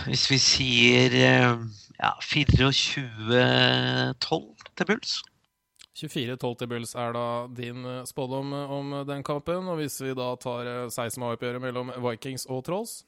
[0.06, 1.58] hvis vi sier eh,
[1.98, 5.20] ja, 24-12 til Bulls
[5.98, 9.68] 24-12 til Bulls er da din spådom om den kampen.
[9.68, 11.20] Og hvis vi da tar 16.
[11.20, 13.02] mai-oppgjøret mellom Vikings og Trolls?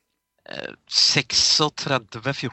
[0.90, 2.52] 36-14.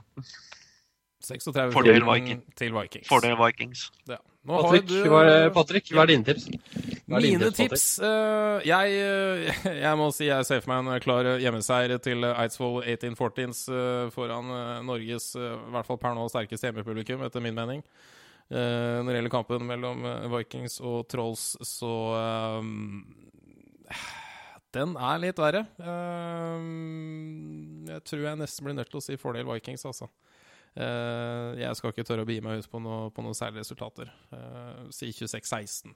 [1.22, 2.44] 36 Fordel Viking.
[2.58, 3.08] til Vikings.
[3.08, 3.92] Fordel Vikings.
[4.10, 4.16] Ja.
[4.48, 5.04] Patrick, du...
[5.06, 6.48] hva er, Patrick, hva er dine tips?
[6.50, 11.04] Er Mine tips, tips uh, jeg, uh, jeg, må si jeg ser for meg en
[11.04, 14.50] klar hjemmeseier til Eidsvoll 1814s uh, foran
[14.88, 17.86] Norges i hvert fall per nå sterkeste hjemmepublikum, etter min mening.
[18.52, 21.94] Når det gjelder kampen mellom Vikings og Trolls, så
[24.76, 25.62] den er litt verre.
[27.88, 30.10] Jeg tror jeg nesten blir nødt til å si fordel Vikings, altså.
[30.72, 34.12] Eh, jeg skal ikke tørre å begi meg ut på, noe, på noen særlige resultater.
[34.36, 35.96] Eh, si 26-16.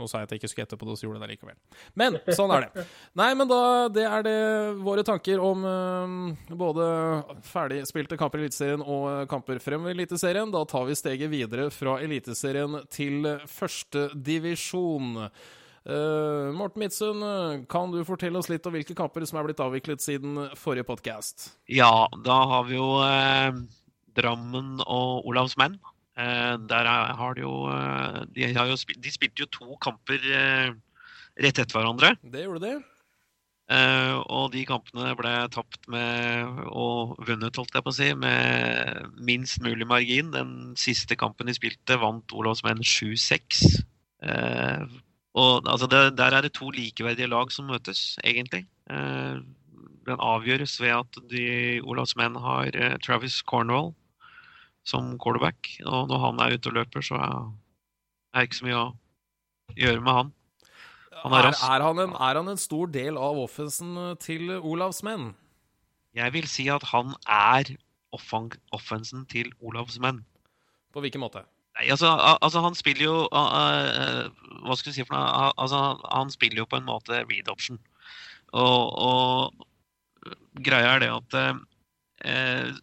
[0.00, 1.34] Nå sa jeg at jeg ikke skulle gjette på det, og så gjorde jeg det
[1.36, 1.56] likevel.
[2.00, 2.84] Men sånn er det.
[3.20, 4.36] Nei, men da det er det
[4.80, 6.86] våre tanker om uh, både
[7.44, 10.52] ferdigspilte kamper i Eliteserien og uh, kamper frem i Eliteserien.
[10.54, 15.26] Da tar vi steget videre fra Eliteserien til førstedivisjon.
[15.82, 19.62] Uh, Morten Midtsund, eh, kan du fortelle oss litt om hvilke kamper som er blitt
[19.62, 21.48] avviklet siden forrige podkast?
[21.66, 23.58] Ja, da har vi jo eh,
[24.14, 25.80] Drammen og Olavsmenn.
[26.12, 29.76] Eh, der er, har de jo, eh, de, har jo spilt, de spilte jo to
[29.80, 30.72] kamper eh,
[31.40, 32.16] rett etter hverandre.
[32.20, 32.80] Det gjorde de.
[34.28, 39.62] og de kampene ble tapt med og vunnet, holdt jeg på å si, med minst
[39.64, 40.28] mulig margin.
[40.34, 43.62] Den siste kampen de spilte, vant Olavsmenn 7-6.
[44.28, 44.84] Eh,
[45.32, 48.66] og altså, det, Der er det to likeverdige lag som møtes, egentlig.
[48.92, 53.94] Den avgjøres ved at de Olavsmenn har Travis Cornwall
[54.86, 55.76] som quarterback.
[55.86, 58.88] Og når han er ute og løper, så er det ikke så mye å
[59.78, 60.32] gjøre med han.
[61.22, 65.04] Han er, er, er, han en, er, han en, stor del av offensen til Olavs
[65.06, 65.30] menn?
[66.18, 67.70] Jeg vil si at han er
[68.12, 70.24] offensen til Olavs menn.
[70.92, 71.44] På hvilken måte?
[71.78, 72.10] Nei, altså,
[72.42, 74.26] altså, han spiller jo uh,
[74.66, 75.52] Hva skal vi si for noe?
[75.56, 77.78] Altså, han spiller jo på en måte read option.
[78.52, 81.62] Og, og greia er det at uh,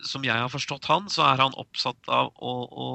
[0.04, 2.88] som jeg har forstått han, så er han oppsatt av å, å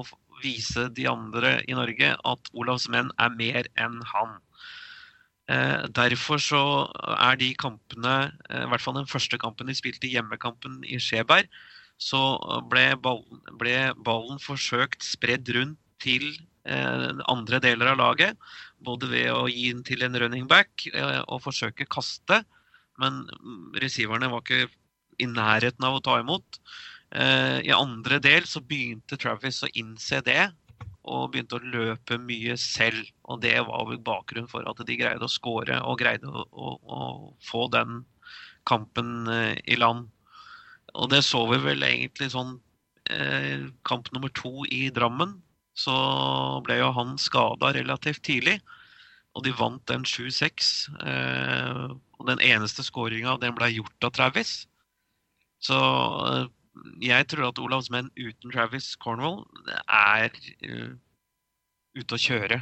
[0.43, 4.37] vise de andre i Norge at Olavs menn er mer enn han.
[5.53, 6.63] Eh, derfor så
[7.19, 11.51] er de kampene, i hvert fall den første kampen de spilte, hjemmekampen i Skjeberg,
[12.01, 12.21] så
[12.73, 13.77] ble ballen, ble
[14.07, 16.25] ballen forsøkt spredd rundt til
[16.67, 18.41] eh, andre deler av laget.
[18.85, 22.43] Både ved å gi den til en running back eh, og forsøke kaste.
[23.01, 23.25] Men
[23.83, 24.73] receiverne var ikke
[25.19, 26.61] i nærheten av å ta imot.
[27.15, 30.49] Eh, I andre del så begynte Travis å innse det
[31.05, 33.05] og begynte å løpe mye selv.
[33.29, 36.75] Og det var vel bakgrunnen for at de greide å skåre og greide å, å,
[36.81, 37.01] å,
[37.45, 38.03] få den
[38.65, 39.29] kampen
[39.69, 40.09] i land.
[40.95, 42.57] Og det så vi vel egentlig sånn
[43.13, 45.37] eh, kamp nummer to i Drammen
[45.75, 45.95] så
[46.65, 48.61] ble jo han skada relativt tidlig.
[49.35, 50.71] Og de vant den 7-6.
[51.03, 54.55] Eh, og den eneste skåringa ble gjort av Travis.
[55.65, 55.79] Så
[56.29, 56.45] eh,
[57.05, 59.45] jeg tror at Olavs menn uten Travis Cornwall
[59.87, 60.33] er
[60.67, 60.95] uh,
[61.95, 62.59] ute å kjøre.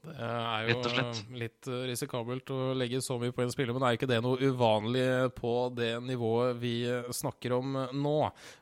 [0.00, 4.08] Det er jo litt risikabelt å legge så mye på en spiller, men er ikke
[4.08, 5.04] det noe uvanlig
[5.36, 6.72] på det nivået vi
[7.12, 8.16] snakker om nå?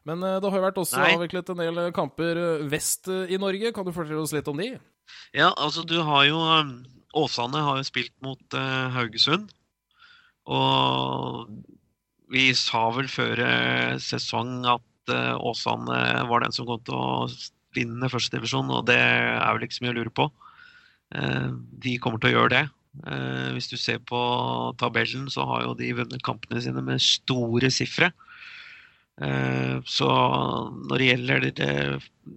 [0.09, 1.13] Men eh, det har jo vært også Nei.
[1.15, 3.71] avviklet en del kamper vest i Norge.
[3.77, 4.73] Kan du fortelle oss litt om de?
[5.31, 6.43] Ja, altså du har jo
[7.17, 9.49] Åsane har jo spilt mot uh, Haugesund.
[10.49, 11.49] Og
[12.33, 13.41] vi sa vel før
[14.03, 17.29] sesong at uh, Åsane var den som kom til å
[17.77, 20.29] vinne førstedivisjon, og det er vel ikke så mye å lure på.
[21.17, 21.49] Eh,
[21.85, 22.65] de kommer til å gjøre det.
[23.07, 24.21] Eh, hvis du ser på
[24.81, 28.11] tabellen, så har jo de vunnet kampene sine med store sifre.
[29.19, 30.09] Eh, så
[30.89, 31.73] når det gjelder det,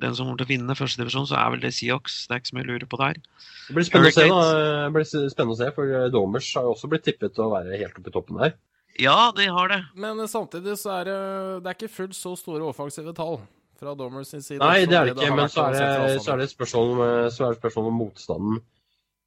[0.01, 2.23] den som kommer til å vinne førstedivisjon, så er vel det Seahawks.
[2.25, 3.21] Det er ikke så mye å lure på der.
[3.67, 4.41] Det blir spennende å se, da.
[4.87, 7.79] Det blir spennende å se, for Domers har jo også blitt tippet til å være
[7.79, 8.57] helt oppe i toppen her.
[8.99, 9.79] Ja, de har det.
[9.95, 11.17] Men samtidig så er det,
[11.63, 13.39] det er ikke fullt så store offensive tall
[13.79, 14.59] fra dommer sin side.
[14.61, 16.91] Nei, det er det ikke, det men så er det, så er det et spørsmål
[16.91, 17.01] om,
[17.33, 18.59] så er det spørsmål om motstanden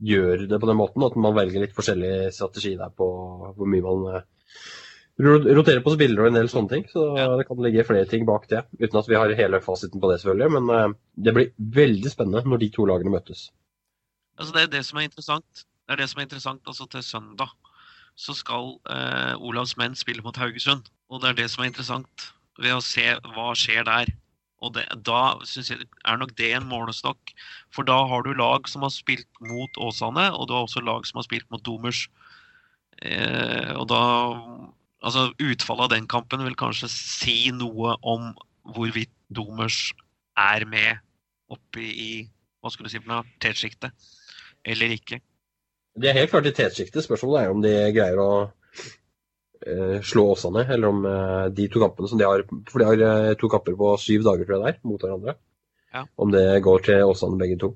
[0.04, 1.02] gjør det på den måten.
[1.06, 3.08] At man velger litt forskjellig strategi der på
[3.56, 4.28] hvor mye man eh,
[5.24, 6.86] roterer på spillere og en del sånne ting.
[6.92, 7.28] Så Ja.
[7.38, 8.64] det kan ligge flere ting bak det.
[8.78, 10.50] Uten at vi har hele fasiten på det, selvfølgelig.
[10.60, 13.48] Men eh, det blir veldig spennende når de to lagene møtes.
[14.38, 15.64] Altså det er det som er interessant.
[15.86, 17.50] Det er det som er interessant altså til søndag.
[18.16, 20.90] Så skal eh, Olavs menn spille mot Haugesund.
[21.10, 22.28] Og det er det som er interessant
[22.62, 24.12] ved å se hva skjer der.
[24.64, 27.34] Og det, da synes jeg er nok det en målestokk.
[27.74, 31.04] For da har du lag som har spilt mot Åsane, og du har også lag
[31.08, 32.06] som har spilt mot Domers.
[33.02, 34.02] Eh, og da
[35.04, 38.30] Altså utfallet av den kampen vil kanskje si noe om
[38.72, 39.90] hvorvidt Domers
[40.40, 40.96] er med
[41.52, 42.24] oppe i
[42.64, 43.92] hva skulle du si tetsjiktet
[44.64, 45.20] eller ikke.
[45.94, 47.04] De er helt klart i tetsjiktet.
[47.06, 52.10] Spørsmålet er om de greier å eh, slå Åsane, eller om eh, de to kampene
[52.10, 54.72] som de har For de har eh, to kamper på syv dager, tror jeg det
[54.72, 55.36] er, mot hverandre.
[55.94, 56.04] Ja.
[56.18, 57.70] Om det går til Åsane begge to.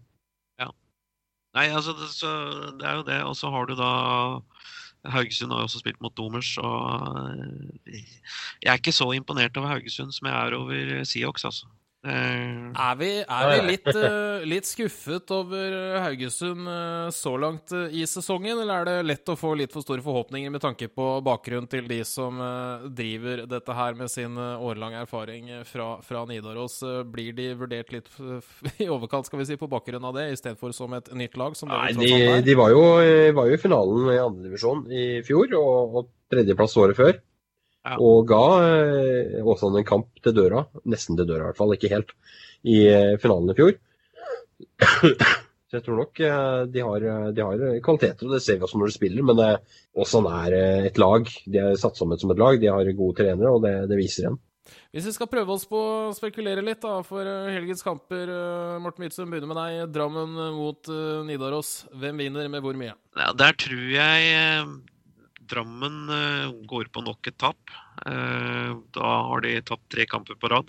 [0.59, 0.73] Ja.
[1.55, 2.35] Nei, altså, det, så,
[2.81, 3.23] det er jo det.
[3.31, 3.93] Og så har du da
[5.09, 7.39] Haugesund har jo også spilt mot Domers, og
[7.87, 11.71] jeg er ikke så imponert over Haugesund som jeg er over Seahawks, altså.
[12.09, 18.05] Eh, Er vi, er vi litt, eh, litt skuffet over Haugesund eh, så langt i
[18.09, 21.69] sesongen, eller er det lett å få litt for store forhåpninger med tanke på bakgrunnen
[21.71, 22.41] til de som
[22.97, 26.81] driver dette her med sin årelange erfaring fra, fra Nidaros?
[27.13, 28.09] Blir de vurdert litt
[28.85, 31.57] i overkant, skal vi si, på bakgrunn av det, istedenfor som et nytt lag?
[31.59, 32.45] Som Nei, de, er?
[32.47, 32.85] de var, jo,
[33.37, 37.19] var jo i finalen i andredivisjon i fjor, og, og tredjeplass året før.
[37.89, 37.99] Ja.
[38.05, 41.93] Og ga eh, Åsane en kamp til døra, nesten til døra i hvert fall, ikke
[41.93, 42.15] helt,
[42.69, 43.77] i eh, finalen i fjor.
[45.69, 48.79] Så jeg tror nok eh, de har, de har kvaliteter, og det ser vi også
[48.81, 49.25] når de spiller.
[49.29, 51.29] Men eh, Åsane er eh, et lag.
[51.45, 52.57] De er satt sammen som et lag.
[52.61, 54.39] De har gode trenere, og det, det viser igjen.
[54.97, 58.33] Hvis vi skal prøve oss på å spekulere litt da, for helgens kamper,
[58.81, 59.93] Morten Midtsund, begynner med deg.
[59.93, 60.91] Drammen mot
[61.29, 61.83] Nidaros.
[61.97, 62.97] Hvem vinner med hvor mye?
[63.17, 64.65] ja, der tror jeg
[65.49, 67.71] Drammen eh, går på nok et tap.
[68.07, 70.69] Eh, da har de tapt tre kamper på rad.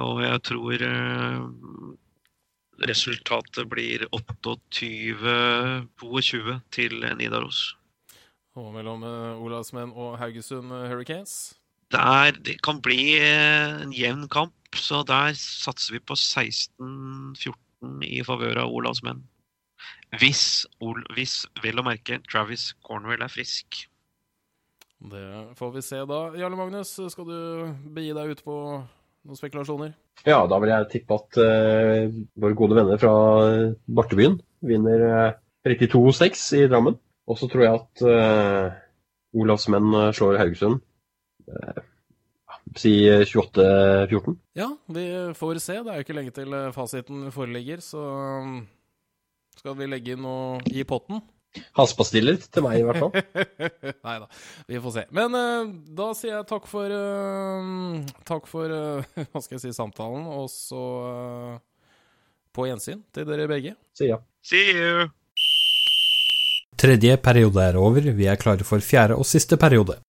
[0.00, 1.40] Og jeg tror eh,
[2.90, 7.60] resultatet blir 28-22 til Nidaros.
[8.54, 9.00] Og mellom
[9.42, 11.34] Olavsmenn og Haugesund Hurricanes.
[11.90, 17.54] Der, det kan bli en jevn kamp, så der satser vi på 16-14
[18.06, 19.22] i favør av Olavs menn.
[20.20, 23.84] Hvis, Ol hvis vel å merke Travis Cornwell er frisk.
[25.04, 25.24] Det
[25.58, 26.20] får vi se da.
[26.38, 27.38] Jarle Magnus, skal du
[27.92, 28.56] begi deg ut på
[29.24, 29.94] noen spekulasjoner?
[30.24, 33.14] Ja, da vil jeg tippe at uh, våre gode venner fra
[33.48, 35.34] eh, Bartebyen vinner
[35.66, 36.96] riktig 32-6 i Drammen.
[37.28, 38.78] Og så tror jeg at uh,
[39.40, 40.80] Olavs menn slår Haugesund.
[41.48, 41.82] Uh,
[42.80, 44.38] si 28-14.
[44.56, 45.04] Ja, vi
[45.36, 45.80] får se.
[45.82, 48.04] Det er jo ikke lenge til fasiten foreligger, så
[49.58, 51.22] skal vi legge inn noe i potten?
[51.78, 53.12] Hasspastiller til meg, i hvert fall.
[54.06, 54.28] Nei da,
[54.66, 55.04] vi får se.
[55.14, 59.74] Men uh, da sier jeg takk for uh, Takk for uh, hva skal jeg si,
[59.76, 60.82] samtalen, og så
[62.54, 63.74] på gjensyn til dere begge.
[63.94, 64.20] See ya.
[64.44, 65.06] See you!
[66.78, 70.00] Tredje periode er over, vi er klare for fjerde og siste periode.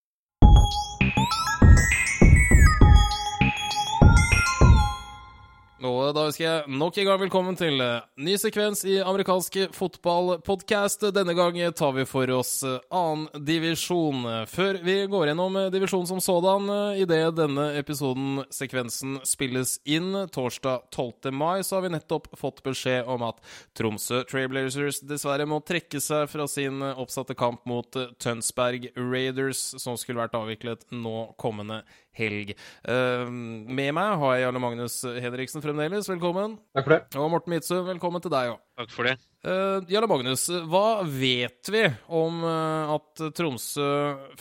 [5.85, 11.05] Og da ønsker jeg nok en gang velkommen til eh, ny sekvens i amerikansk fotballpodkast.
[11.13, 14.23] Denne gang tar vi for oss eh, annen divisjon.
[14.49, 20.87] Før vi går gjennom eh, divisjonen som sådan, idet denne episoden, sekvensen, spilles inn torsdag
[20.95, 21.29] 12.
[21.35, 23.43] mai, så har vi nettopp fått beskjed om at
[23.77, 30.23] Tromsø Trailblazers dessverre må trekke seg fra sin oppsatte kamp mot Tønsberg Raiders, som skulle
[30.23, 32.01] vært avviklet nå kommende helg.
[32.15, 36.07] Eh, med meg har jeg Jarle Magnus Henriksen fremdeles.
[36.09, 36.57] Velkommen.
[36.75, 37.01] Takk for det.
[37.19, 38.61] Og Morten Midtsø, velkommen til deg òg.
[38.79, 39.15] Takk for det.
[39.45, 43.89] Uh, Jarle Magnus, hva vet vi om eh, at Tromsø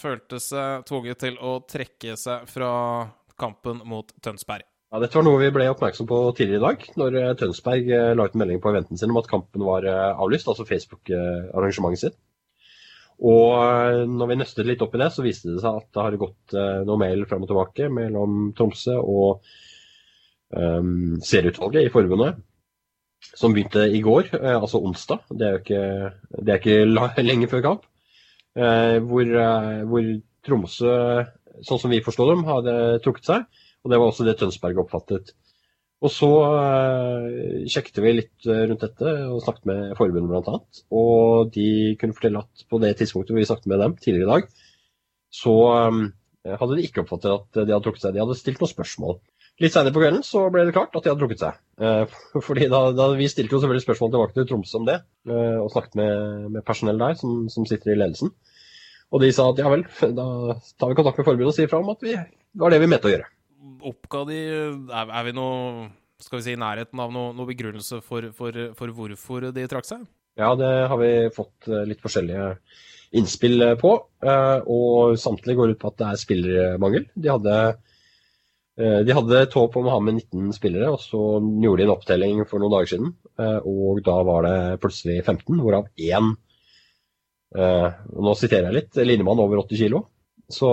[0.00, 2.70] følte seg tvunget til å trekke seg fra
[3.40, 4.64] kampen mot Tønsberg?
[4.94, 8.12] Ja, Dette var noe vi ble oppmerksom på tidligere i dag, når eh, Tønsberg eh,
[8.14, 12.20] la ut en melding på eventen sin om at kampen var avlyst, altså Facebook-arrangementet sitt.
[13.24, 16.02] Og eh, når vi nøstet litt opp i det, så viste det seg at det
[16.06, 19.46] har gått eh, noe mail fram og tilbake mellom Tromsø og
[20.52, 22.42] um, serieutvalget i forbundet,
[23.32, 25.24] som begynte i går, uh, altså onsdag.
[25.32, 25.84] Det er jo ikke,
[26.44, 27.88] er ikke lenge før kamp.
[28.54, 30.12] Uh, hvor, uh, hvor,
[30.44, 30.94] Tromsø,
[31.64, 33.46] sånn som vi forstår dem, hadde trukket seg.
[33.84, 35.32] Og det var også det Tønsberg oppfattet.
[36.04, 36.28] Og så
[37.72, 40.58] sjekket vi litt rundt dette og snakket med forbundet bl.a.
[40.92, 41.68] Og de
[42.00, 44.50] kunne fortelle at på det tidspunktet vi snakket med dem tidligere i dag,
[45.32, 45.54] så
[45.88, 46.02] um,
[46.44, 48.12] hadde de ikke oppfattet at de hadde trukket seg.
[48.14, 49.16] De hadde stilt noen spørsmål.
[49.62, 51.58] Litt senere på kvelden så ble det klart at de hadde trukket seg.
[51.78, 52.14] Eh,
[52.46, 54.98] fordi da, da Vi stilte jo selvfølgelig spørsmål tilbake til Tromsø om det,
[55.30, 58.34] eh, og snakket med, med personell der som, som, sitter i ledelsen.
[59.14, 59.84] Og de sa at ja vel,
[60.16, 60.26] da
[60.80, 62.16] tar vi kontakt med forbundet og sier fra om at vi
[62.58, 63.30] var det vi mente å gjøre.
[63.84, 65.86] Oppga de Er, er vi noe
[66.22, 69.88] skal vi si, i nærheten av noe, noe begrunnelse for, for, for, hvorfor de trakk
[69.88, 70.04] seg?
[70.40, 72.54] Ja, det har vi fått eh, litt forskjellige
[73.14, 73.90] innspill på.
[74.74, 77.04] Og samtlige går ut på at det er spillermangel.
[77.14, 77.58] De hadde
[78.74, 81.86] Eh, de hadde et håp om å ha med 19 spillere, og så gjorde de
[81.86, 83.12] en opptelling for noen dager siden.
[83.38, 86.32] Eh, og da var det plutselig 15, hvorav én
[87.54, 88.98] eh, Nå siterer jeg litt.
[89.06, 90.02] Linemann over 80 kg.
[90.50, 90.70] Så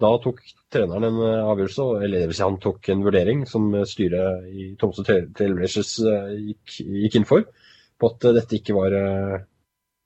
[0.00, 0.40] da tok
[0.74, 5.04] treneren en avgjørelse, eller det vil si han tok en vurdering som styret i Tromsø
[5.06, 7.46] Trailblazers gikk, gikk inn for,
[8.00, 8.96] på at dette ikke var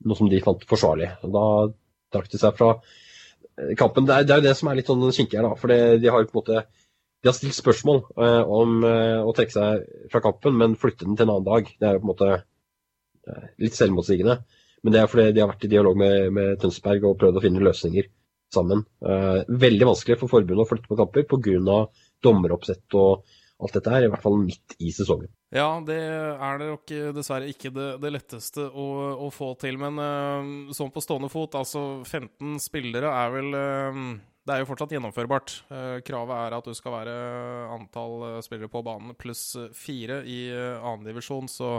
[0.05, 1.09] noe som de fant forsvarlig.
[1.25, 1.45] Da
[2.13, 2.75] trakk de seg fra
[3.79, 4.05] kampen.
[4.05, 5.57] Det er, det er, det som er litt sånn kinkig her, da.
[5.57, 6.61] For de har på en måte
[7.19, 11.17] de har stilt spørsmål eh, om eh, å trekke seg fra kampen, men flytte den
[11.19, 11.67] til en annen dag.
[11.75, 14.37] Det er jo på en måte eh, litt selvmotsigende.
[14.83, 17.43] Men det er fordi de har vært i dialog med, med Tønsberg og prøvd å
[17.43, 18.07] finne løsninger
[18.55, 18.85] sammen.
[18.99, 21.83] veldig vanskelig for forbundet å flytte på kamper pga.
[22.23, 23.27] dommeroppsett og
[23.59, 25.29] alt dette her, i hvert fall midt i sesongen.
[25.51, 28.87] Ja, det er det nok dessverre ikke det, det letteste å,
[29.25, 29.79] å, få til.
[29.81, 34.03] Men uh, sånn på stående fot, altså 15 spillere er vel uh,
[34.47, 35.55] Det er jo fortsatt gjennomførbart.
[35.69, 37.15] Uh, kravet er at du skal være
[37.75, 39.43] antall spillere på banen pluss
[39.77, 41.49] fire i annendivisjon.
[41.51, 41.75] Så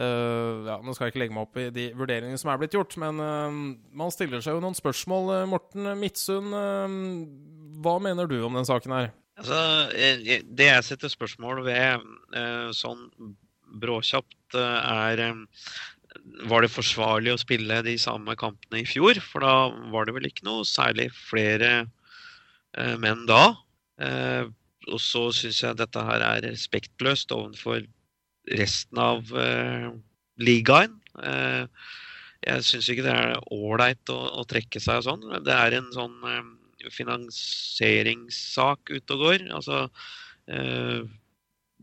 [0.00, 2.96] ja, nå skal jeg ikke legge meg opp i de vurderingene som er blitt gjort,
[3.00, 3.20] men
[3.92, 5.32] man stiller seg jo noen spørsmål.
[5.50, 6.54] Morten Midtsund,
[7.84, 9.10] hva mener du om den saken her?
[9.40, 9.60] Altså,
[10.52, 12.02] det jeg setter spørsmål ved
[12.36, 13.06] eh, sånn
[13.80, 15.38] bråkjapt, eh, er eh,
[16.50, 19.16] Var det forsvarlig å spille de samme kampene i fjor?
[19.24, 21.86] For da var det vel ikke noe særlig flere
[23.02, 23.44] menn da.
[24.90, 27.82] Og så syns jeg dette her er respektløst overfor
[28.56, 29.28] resten av
[30.40, 30.94] ligaen.
[32.40, 35.26] Jeg syns ikke det er ålreit å, å, trekke seg og sånn.
[35.44, 36.16] Det er en sånn
[36.88, 39.44] finansieringssak ute og går.
[39.52, 39.88] Altså,
[40.48, 41.02] eh,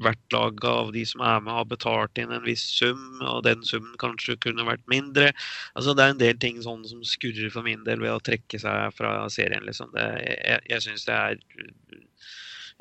[0.04, 3.64] hvert lag av de som er med, har betalt inn en viss sum, og den
[3.66, 5.32] summen kanskje kunne vært mindre.
[5.74, 8.62] Altså, det er en del ting sånn som skurrer for min del ved å trekke
[8.62, 9.66] seg fra serien.
[9.68, 9.94] Liksom.
[9.96, 11.38] Det, jeg jeg syns det er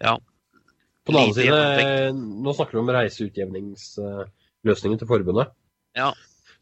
[0.03, 0.17] ja.
[1.07, 1.59] På den annen side,
[2.45, 5.47] nå snakker du om reiseutjevningsløsningen til forbundet.
[5.97, 6.11] Ja.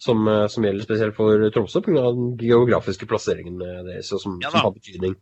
[0.04, 2.02] Som, eh, som, gjelder spesielt for Tromsø pga.
[2.12, 5.14] den geografiske plasseringen deres, som, ja, som har betydning.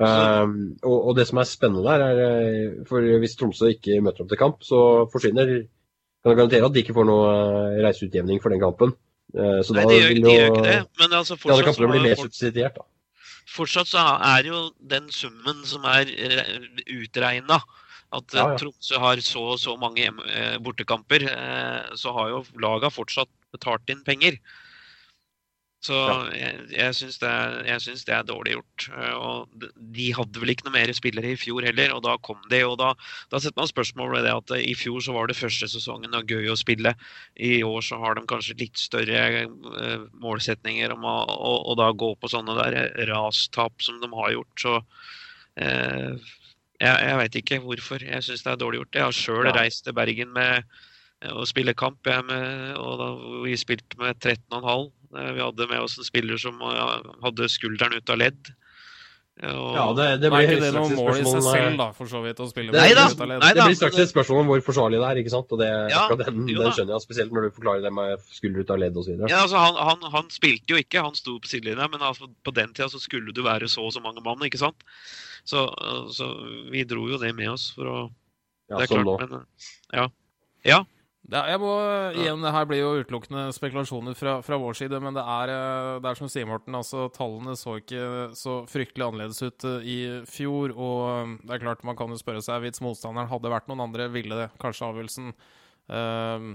[0.00, 4.24] Um, og, og, det som er spennende der, er eh, for hvis Tromsø ikke møter
[4.24, 5.66] opp til kamp, så forsvinner
[6.22, 8.92] Kan jeg garantere at de ikke får noe eh, reiseutjevning for den kampen.
[9.34, 10.74] Uh, så Nei, de gjør, de gjør ikke det.
[11.00, 12.86] Men altså fortsatt, ja, så, blir mer subsidiert, da.
[13.50, 14.60] Fortsatt så er jo
[14.92, 16.12] den summen som er
[16.94, 17.58] utregna
[18.14, 18.60] at ja, ja.
[18.60, 20.06] Tromsø har så og så mange
[20.62, 21.26] bortekamper,
[21.98, 24.38] så har jo laga fortsatt betalt inn penger.
[25.82, 25.96] Så
[26.30, 27.30] jeg, jeg syns det,
[27.66, 28.84] det, er dårlig gjort.
[28.94, 29.64] Eh, og
[29.96, 32.60] de hadde vel ikke noe mer spillere i fjor heller, og da kom de.
[32.68, 32.92] Og da,
[33.32, 36.30] da setter man spørsmål ved det at i fjor så var det første sesongen og
[36.30, 36.94] gøy å spille.
[37.34, 41.90] I år så har de kanskje litt større uh, målsetninger om å og, og da
[41.98, 42.78] gå på sånne der
[43.10, 44.54] rastap som de har gjort.
[44.62, 44.78] Så
[45.58, 46.32] eh,
[46.78, 48.06] jeg, jeg veit ikke hvorfor.
[48.06, 48.96] Jeg syns det er dårlig gjort.
[49.00, 49.58] Jeg har sjøl ja.
[49.58, 50.62] reist til Bergen med
[51.30, 53.12] å spille kamp, jeg med, og da
[53.44, 54.90] vi spilte med 13,5.
[55.12, 58.52] Eh, vi hadde med oss en spiller som hadde skulderen ut av ledd.
[59.40, 59.68] Og...
[59.74, 62.46] Ja, det, det blir det noe mål i seg selv, da, for så vidt, å
[62.50, 63.40] spille Nei, da, ut av ledd?
[63.40, 65.54] Nei, da, det blir straks et spørsmål om hvor forsvarlig det er, ikke sant?
[65.56, 68.72] Og det, ja, den, den, skjønner jeg, spesielt når du forklarer det med skulder ut
[68.74, 69.14] av ledd osv.
[69.24, 72.54] Ja, altså, han, han, han, spilte jo ikke, han sto på sidelinja, men altså, på
[72.54, 74.84] den tida så skulle du være så og så mange mann, ikke sant?
[75.48, 75.64] Så,
[76.14, 76.28] så
[76.70, 77.98] vi dro jo det med oss for å
[78.70, 79.48] Ja, det er sånn klart, men
[79.96, 80.06] Ja.
[80.68, 80.82] ja.
[81.30, 81.70] Ja, jeg må,
[82.18, 85.90] igjen, Det Her blir jo utelukkende spekulasjoner fra, fra vår side, men det er, eh,
[86.02, 89.98] det er, som sier Morten, altså tallene så ikke så fryktelig annerledes ut eh, i
[90.26, 90.74] fjor.
[90.74, 93.84] Og eh, det er klart man kan jo spørre seg hvis motstanderen hadde vært noen
[93.86, 96.50] andre, ville det kanskje avgjørelsen uh,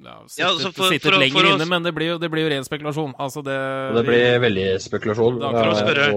[0.00, 2.30] ja, sittet, ja, altså for, sittet for, lenger for, inne, men det blir, jo, det
[2.32, 3.16] blir jo ren spekulasjon.
[3.20, 3.58] Altså det,
[3.98, 5.42] det blir vi, veldig spekulasjon.
[5.42, 6.08] Da, for å spørre,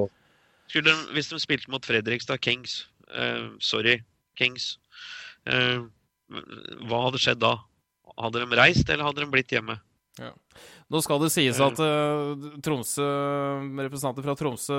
[0.78, 2.84] de, Hvis de spilte mot Fredrikstad Kings
[3.18, 3.98] uh, Sorry,
[4.40, 4.76] Kings
[5.46, 5.82] Eh,
[6.88, 7.56] hva hadde skjedd da?
[8.18, 9.78] Hadde de reist, eller hadde de blitt hjemme?
[10.14, 13.06] Nå skal det sies at uh, Tromsø,
[13.82, 14.76] representanter fra Tromsø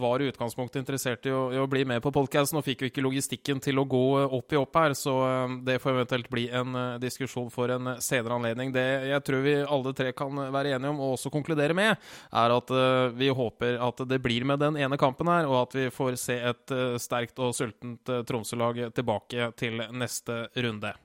[0.00, 2.88] var i utgangspunktet interessert i å, i å bli med på podkasten, og fikk jo
[2.88, 6.32] ikke logistikken til å gå uh, opp i opp her, så uh, det får eventuelt
[6.32, 8.72] bli en diskusjon for en senere anledning.
[8.72, 12.00] Det jeg tror vi alle tre kan være enige om, og også konkludere med,
[12.32, 12.74] er at
[13.18, 16.40] vi håper at det blir med den ene kampen her, og at vi får se
[16.52, 20.96] et sterkt og sultent Tromsø-lag tilbake til neste runde.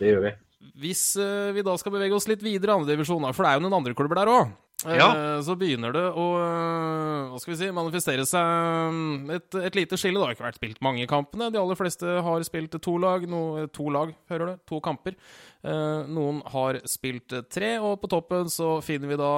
[0.00, 0.38] Det gjør vi.
[0.80, 3.64] Hvis uh, vi da skal bevege oss litt videre i andredivisjon, for det er jo
[3.64, 4.50] noen andre klubber der òg,
[4.84, 5.08] uh, Ja.
[5.44, 9.96] så begynner det å uh, hva skal vi si, manifestere seg um, et, et lite
[10.00, 10.20] skille.
[10.20, 11.48] Det har ikke vært spilt mange kampene.
[11.52, 13.42] De aller fleste har spilt to lag, no,
[13.72, 15.16] to lag, hører du, to kamper.
[15.64, 19.32] Noen har spilt tre, og på toppen så finner vi da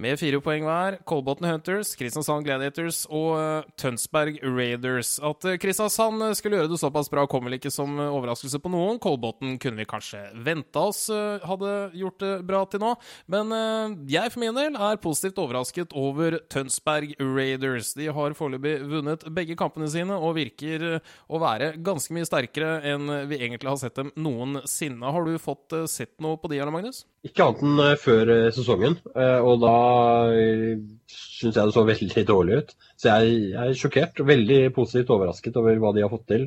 [0.00, 0.96] med fire poeng hver.
[1.06, 5.16] Kolbotn Hunters, Kristiansand Gladiators og uh, Tønsberg Raiders.
[5.22, 8.72] At uh, Kristiansand uh, skulle gjøre det såpass bra, kom vel ikke som overraskelse på
[8.74, 8.98] noen.
[9.02, 11.06] Kolbotn kunne vi kanskje venta oss
[11.44, 12.90] hadde gjort det bra til nå.
[13.30, 13.52] Men
[14.10, 17.92] jeg for min del er positivt overrasket over Tønsberg Raiders.
[17.98, 23.10] De har foreløpig vunnet begge kampene sine og virker å være ganske mye sterkere enn
[23.30, 25.14] vi egentlig har sett dem noensinne.
[25.14, 27.04] Har du fått sett noe på de, Arne Magnus?
[27.24, 29.76] Ikke annet enn før sesongen, og da
[31.44, 32.74] syns jeg det så veldig dårlig ut.
[33.00, 34.22] Så jeg, jeg er sjokkert.
[34.28, 36.46] Veldig positivt overrasket over hva de har fått til.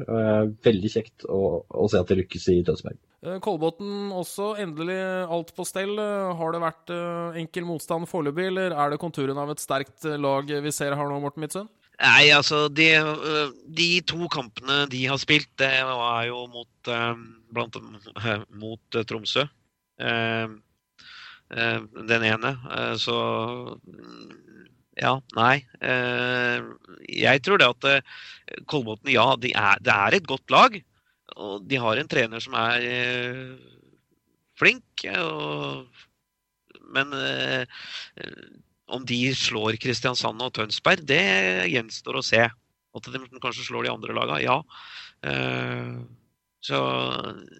[0.66, 3.00] Veldig kjekt å, å se at det lykkes i Tønsberg.
[3.44, 5.00] Kolbotn også endelig
[5.34, 5.98] alt på stell.
[5.98, 6.94] Har det vært
[7.42, 11.20] enkel motstand foreløpig, eller er det konturen av et sterkt lag vi ser her nå,
[11.24, 11.74] Morten Midtsund?
[11.98, 12.92] Nei, altså de,
[13.74, 16.92] de, to kampene de har spilt, det var jo mot,
[17.58, 17.80] blant,
[18.62, 19.48] mot Tromsø.
[21.48, 22.52] Den ene.
[23.00, 23.16] Så
[24.98, 25.62] ja, nei.
[27.08, 27.88] Jeg tror det at
[28.68, 30.76] Kolbotn, ja, de er, det er et godt lag.
[31.38, 32.84] Og de har en trener som er
[34.60, 35.06] flink.
[35.14, 35.88] Og,
[36.95, 37.16] men
[38.88, 41.24] om de slår Kristiansand og Tønsberg, det
[41.72, 42.43] gjenstår å se.
[42.98, 44.60] At de kanskje slår de andre lagene, ja.
[46.68, 46.78] Så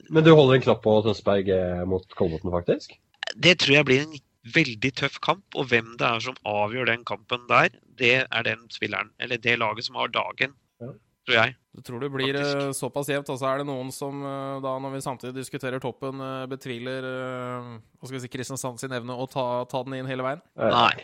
[0.10, 1.52] Men du holder en knapp på Tønsberg
[1.88, 2.98] mot Kolbotn, faktisk?
[3.36, 4.16] Det tror jeg blir en
[4.54, 5.46] veldig tøff kamp.
[5.56, 9.58] Og hvem det er som avgjør den kampen der, det er den spilleren, eller det
[9.60, 10.92] laget som har dagen, ja.
[11.28, 11.56] tror jeg.
[11.78, 12.80] Du tror det blir Faktisk.
[12.80, 14.24] såpass jevnt, og så er det noen som
[14.64, 19.28] da, når vi samtidig diskuterer toppen, betviler hva skal vi si, Kristiansand sin evne å
[19.30, 20.42] ta, ta den inn hele veien?
[20.58, 20.96] Nei.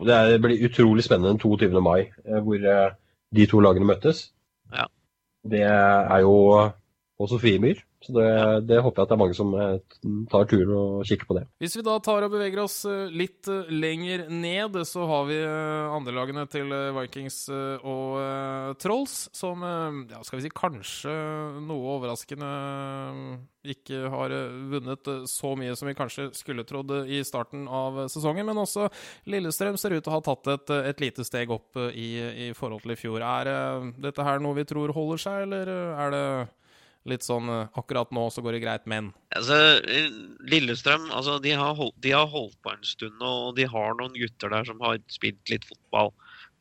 [0.00, 1.82] Det, er, det blir utrolig spennende den 22.
[1.84, 2.08] mai,
[2.44, 2.64] hvor
[3.36, 4.30] de to lagene møttes.
[4.72, 4.88] Ja.
[5.46, 6.36] Det er jo
[7.16, 7.80] på Sofiemyr.
[8.06, 8.28] Så det,
[8.68, 9.54] det, håper jeg at det er mange som
[10.30, 11.44] tar turen og kikker på det.
[11.62, 12.78] Hvis vi da tar og beveger oss
[13.10, 19.64] litt lenger ned, så har vi andrelagene til Vikings og Trolls, som
[20.06, 21.12] ja, skal vi si kanskje
[21.66, 22.54] noe overraskende
[23.66, 24.34] ikke har
[24.70, 28.46] vunnet så mye som vi kanskje skulle trodd i starten av sesongen.
[28.46, 28.88] Men også
[29.30, 32.10] Lillestrøm ser ut til å ha tatt et, et lite steg opp i,
[32.46, 33.24] i forhold til i fjor.
[33.26, 33.50] Er
[33.98, 36.26] dette her noe vi tror holder seg, eller er det
[37.10, 39.56] litt sånn akkurat nå så går det greit, men Altså,
[40.50, 44.16] Lillestrøm altså, de, har holdt, de har holdt på en stund, og de har noen
[44.16, 46.12] gutter der som har spilt litt fotball.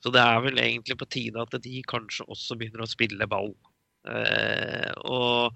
[0.05, 3.55] Så det er vel egentlig på tide at de kanskje også begynner å spille ball.
[4.05, 5.55] Eh, og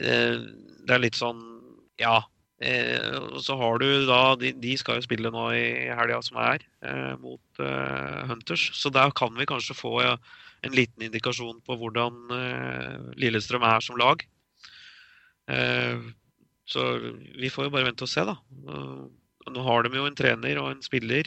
[0.00, 0.38] eh,
[0.86, 1.42] det er litt sånn
[2.00, 2.22] Ja.
[2.62, 6.64] Eh, så har du da De, de skal jo spille nå i helga som er,
[7.20, 7.62] mot
[8.30, 8.70] Hunters.
[8.78, 10.16] Så der kan vi kanskje få ja,
[10.62, 12.20] en liten indikasjon på hvordan
[13.18, 14.22] Lillestrøm er som lag.
[16.70, 16.84] Så
[17.34, 18.36] vi får jo bare vente og se, da.
[19.50, 21.26] Nå har de jo en trener og en spiller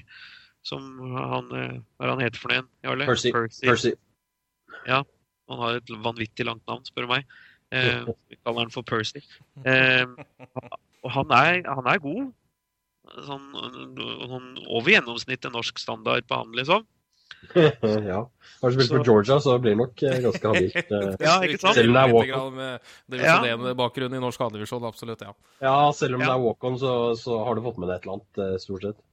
[0.65, 2.69] som han Hva er han heter for noe igjen?
[2.87, 3.09] Jarle?
[3.11, 3.33] Percy.
[3.35, 3.65] Percy.
[3.67, 3.91] Percy.
[4.87, 5.03] Ja.
[5.51, 7.27] Han har et vanvittig langt navn, spør du meg.
[7.75, 9.21] Eh, vi kaller han for Percy.
[9.65, 10.05] Eh,
[11.05, 12.31] og han er, han er god.
[13.27, 13.45] Sånn,
[14.31, 16.85] sånn over gjennomsnittet norsk standard på han, liksom.
[18.11, 18.21] ja.
[18.61, 20.75] Har du spilt Så- for Georgia, så blir det nok eh, ganske habilt.
[20.79, 21.15] eh.
[21.21, 21.75] Ja, ikke sant?
[21.77, 22.55] Selv om det er walk-on.
[22.55, 25.33] Det med divisjonerende bakgrunn i norsk andredivisjon, absolutt, ja.
[25.63, 28.17] Ja, selv om det er walk-on, så, så har du fått med deg et eller
[28.19, 29.03] annet, eh, stort sett.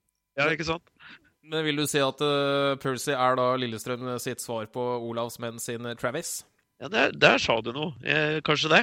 [0.40, 0.94] Ja, ikke sant?
[1.42, 5.58] Men vil du si at uh, Percy er da Lillestrøm sitt svar på Olavs menn
[5.60, 6.44] sin eh, Travis?
[6.80, 7.92] Ja, der, der sa du noe.
[8.06, 8.82] Eh, kanskje det.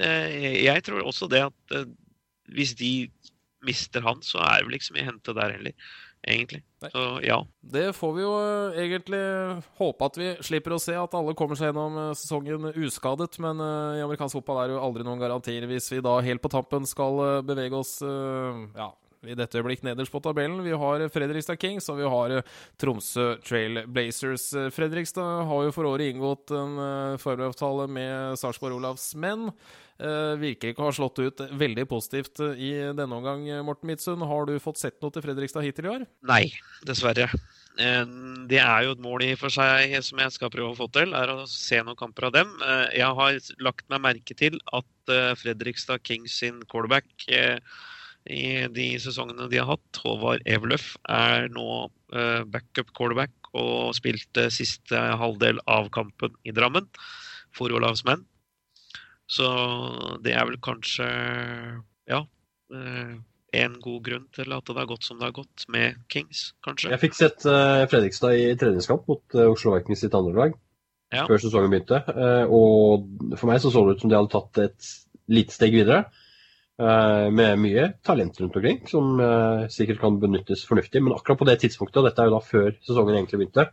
[0.00, 1.84] Eh, jeg tror også det at eh,
[2.56, 2.90] hvis de
[3.68, 5.92] mister han, så er det vel ikke så mye å hente der heller,
[6.22, 6.62] egentlig.
[6.82, 6.90] Nei.
[6.92, 7.38] Så ja.
[7.60, 9.20] Det får vi jo eh, egentlig
[9.80, 13.36] håpe at vi slipper å se, at alle kommer seg gjennom eh, sesongen uskadet.
[13.42, 15.68] Men eh, i amerikansk fotball er det jo aldri noen garantier.
[15.70, 18.88] Hvis vi da helt på tampen skal bevege oss ja,
[19.26, 20.62] i dette øyeblikk nederst på tabellen.
[20.64, 22.40] Vi har Fredrikstad Kings og vi har
[22.80, 24.48] Tromsø Trail Blazers.
[24.74, 26.80] Fredrikstad har jo for året inngått en
[27.20, 29.50] forberedelsesavtale med Sarpsborg Olavs menn.
[30.40, 34.24] Virker ikke å ha slått ut veldig positivt i denne omgang, Morten Midtsund.
[34.24, 36.06] Har du fått sett noe til Fredrikstad hittil i år?
[36.30, 36.44] Nei,
[36.88, 37.28] dessverre.
[37.80, 38.04] Eh,
[38.50, 41.14] det er jo et mål i for seg som jeg skal prøve å få til,
[41.16, 42.52] er å se noen kamper av dem.
[42.66, 48.88] Eh, jeg har lagt meg merke til at eh, Fredrikstad Kings sin callback i de
[49.00, 51.88] sesongene de har hatt, Håvard Eveløf, er nå
[52.52, 56.90] backup callback og spilte siste halvdel av kampen i Drammen
[57.56, 58.26] for Olavs menn.
[59.30, 59.48] Så
[60.24, 61.06] det er vel kanskje
[62.10, 62.24] ja
[63.52, 66.92] en god grunn til at det har gått som det har gått med Kings, kanskje.
[66.92, 70.56] Jeg fikk sett uh, Fredrikstad i tredjeskamp mot uh, Oslo Vikings sitt andre lag
[71.10, 71.24] ja.
[71.26, 72.02] før sesongen begynte.
[72.54, 74.90] Og for meg så så det ut som de hadde tatt et
[75.30, 76.04] lite steg videre.
[76.80, 79.18] med mye talent rundt omkring, som
[79.68, 81.02] sikkert kan benyttes fornuftig.
[81.02, 83.66] Men akkurat på det tidspunktet, og dette er jo da før sesongen egentlig begynte,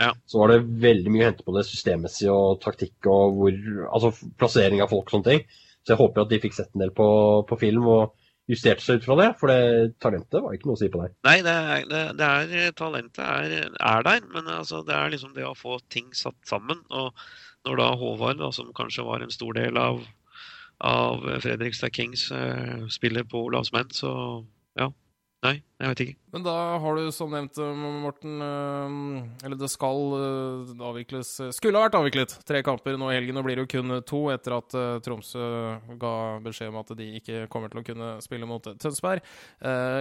[0.00, 0.14] ja.
[0.26, 4.14] så var det veldig mye å hente på det systemmessige og taktikk og hvor, altså
[4.40, 5.44] plassering av folk og sånne ting.
[5.84, 7.06] Så jeg håper at de fikk sett en del på,
[7.48, 7.86] på film.
[7.88, 8.16] og
[8.50, 9.28] justerte seg ut fra det?
[9.40, 11.12] For det talentet var ikke noe å si på der.
[11.26, 15.34] Nei, det er, det, det er talentet er, er, der, men altså, det er liksom
[15.36, 16.82] det å få ting satt sammen.
[16.90, 17.12] Og
[17.68, 20.02] når da Håvard, da, som kanskje var en stor del av,
[20.86, 24.12] av Fredrikstad Kings, eh, spiller på Olavsmenn, så
[25.40, 26.14] Nei, jeg vet ikke.
[26.34, 31.80] Men da har du som nevnt, eh, Morten eh, Eller det skal eh, avvikles Skulle
[31.80, 33.38] ha vært avviklet tre kamper nå i helgen.
[33.38, 34.76] Nå blir det jo kun to etter at
[35.06, 35.46] Tromsø
[36.00, 36.12] ga
[36.44, 39.24] beskjed om at de ikke kommer til å kunne spille mot Tønsberg.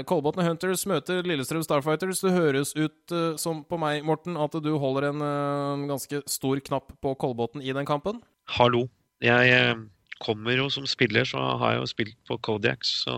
[0.09, 2.23] Kolbotn Hunters møter Lillestrøm Starfighters.
[2.25, 7.13] Det høres ut som på meg, Morten, at du holder en ganske stor knapp på
[7.19, 8.19] Kolbotn i den kampen?
[8.57, 8.87] Hallo.
[9.23, 9.77] Jeg
[10.23, 13.15] kommer jo som spiller, så har jeg jo spilt på Kodiaks, så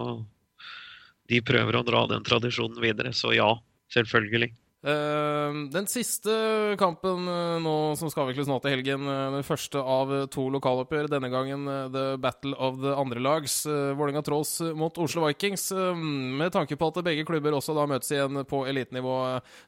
[1.32, 3.16] de prøver å dra den tradisjonen videre.
[3.16, 3.54] Så ja,
[3.94, 4.52] selvfølgelig.
[4.82, 6.34] Uh, den siste
[6.82, 11.10] kampen uh, nå som skal avvikles nå til helgen, uh, den første av to lokaloppgjør.
[11.12, 13.60] Denne gangen The Battle of the andre lags.
[13.70, 15.70] Vålerenga Trolls mot Oslo Vikings.
[16.02, 19.18] med tanke på at begge klubber også da møtes igjen på elitenivå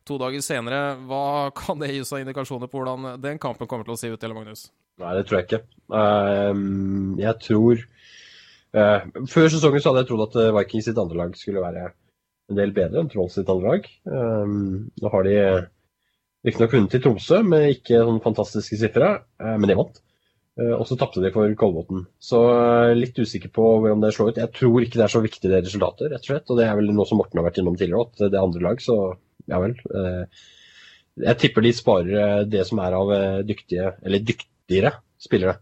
[0.08, 3.86] to dager senere, hva kan det gi oss av indikasjoner på hvordan den kampen kommer
[3.86, 4.72] til å se ut, eller Magnus?
[5.02, 5.64] Nei, det tror jeg ikke.
[5.94, 7.93] Ehm, jeg tror Uh,
[8.74, 11.92] før sesongen så hadde jeg trodd at uh, Vikings sitt andre lag skulle være
[12.52, 13.90] en del bedre enn Trolls sitt andre lag.
[14.10, 15.36] Um, nå har de
[16.44, 20.02] riktignok vunnet i Tromsø med ikke sånne fantastiske sifre, men de vant.
[20.60, 22.02] og så tapte de for Kolbotn.
[22.20, 22.42] Så
[23.00, 24.42] litt usikker på hvordan det slår ut.
[24.42, 26.52] Jeg tror ikke det er så viktig det resultatet, rett og slett.
[26.52, 28.66] Og det er vel noe som Morten har vært innom tidligere, at det er andre
[28.66, 28.98] lag, så
[29.54, 29.78] ja vel.
[31.30, 33.16] jeg tipper de sparer det som er av
[33.48, 34.92] dyktige, eller dyktigere
[35.24, 35.56] spillere,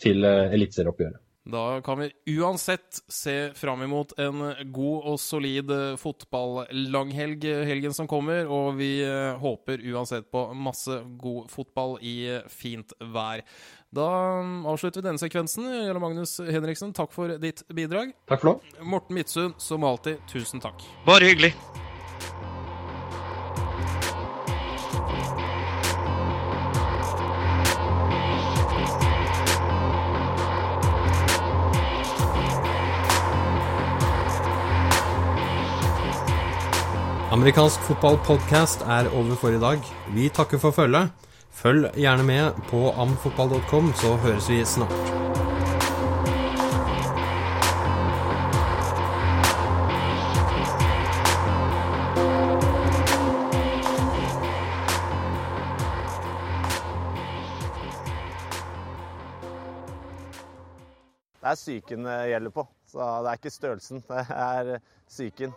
[0.00, 1.20] til eliteserieoppgjøret.
[1.44, 8.46] Da kan vi uansett se fram imot en god og solid fotballanghelg helgen som kommer,
[8.46, 12.16] og vi eh, håper uansett på masse god fotball i
[12.52, 13.42] fint vær.
[13.92, 14.08] Da
[14.70, 15.66] avslutter vi denne sekvensen.
[15.82, 18.14] Jarle Magnus Henriksen, takk for ditt bidrag.
[18.30, 18.84] Takk for nå.
[18.94, 20.86] Morten Midtsund, som alltid, tusen takk.
[21.08, 21.56] Bare hyggelig.
[37.32, 39.78] Amerikansk fotballpodkast er over for i dag.
[40.12, 41.08] Vi takker for følget.
[41.50, 44.92] Følg gjerne med på amfotball.com, så høres vi snart.
[61.40, 62.68] Det er psyken det gjelder på.
[62.92, 64.78] Så det er ikke størrelsen, det er
[65.08, 65.56] psyken.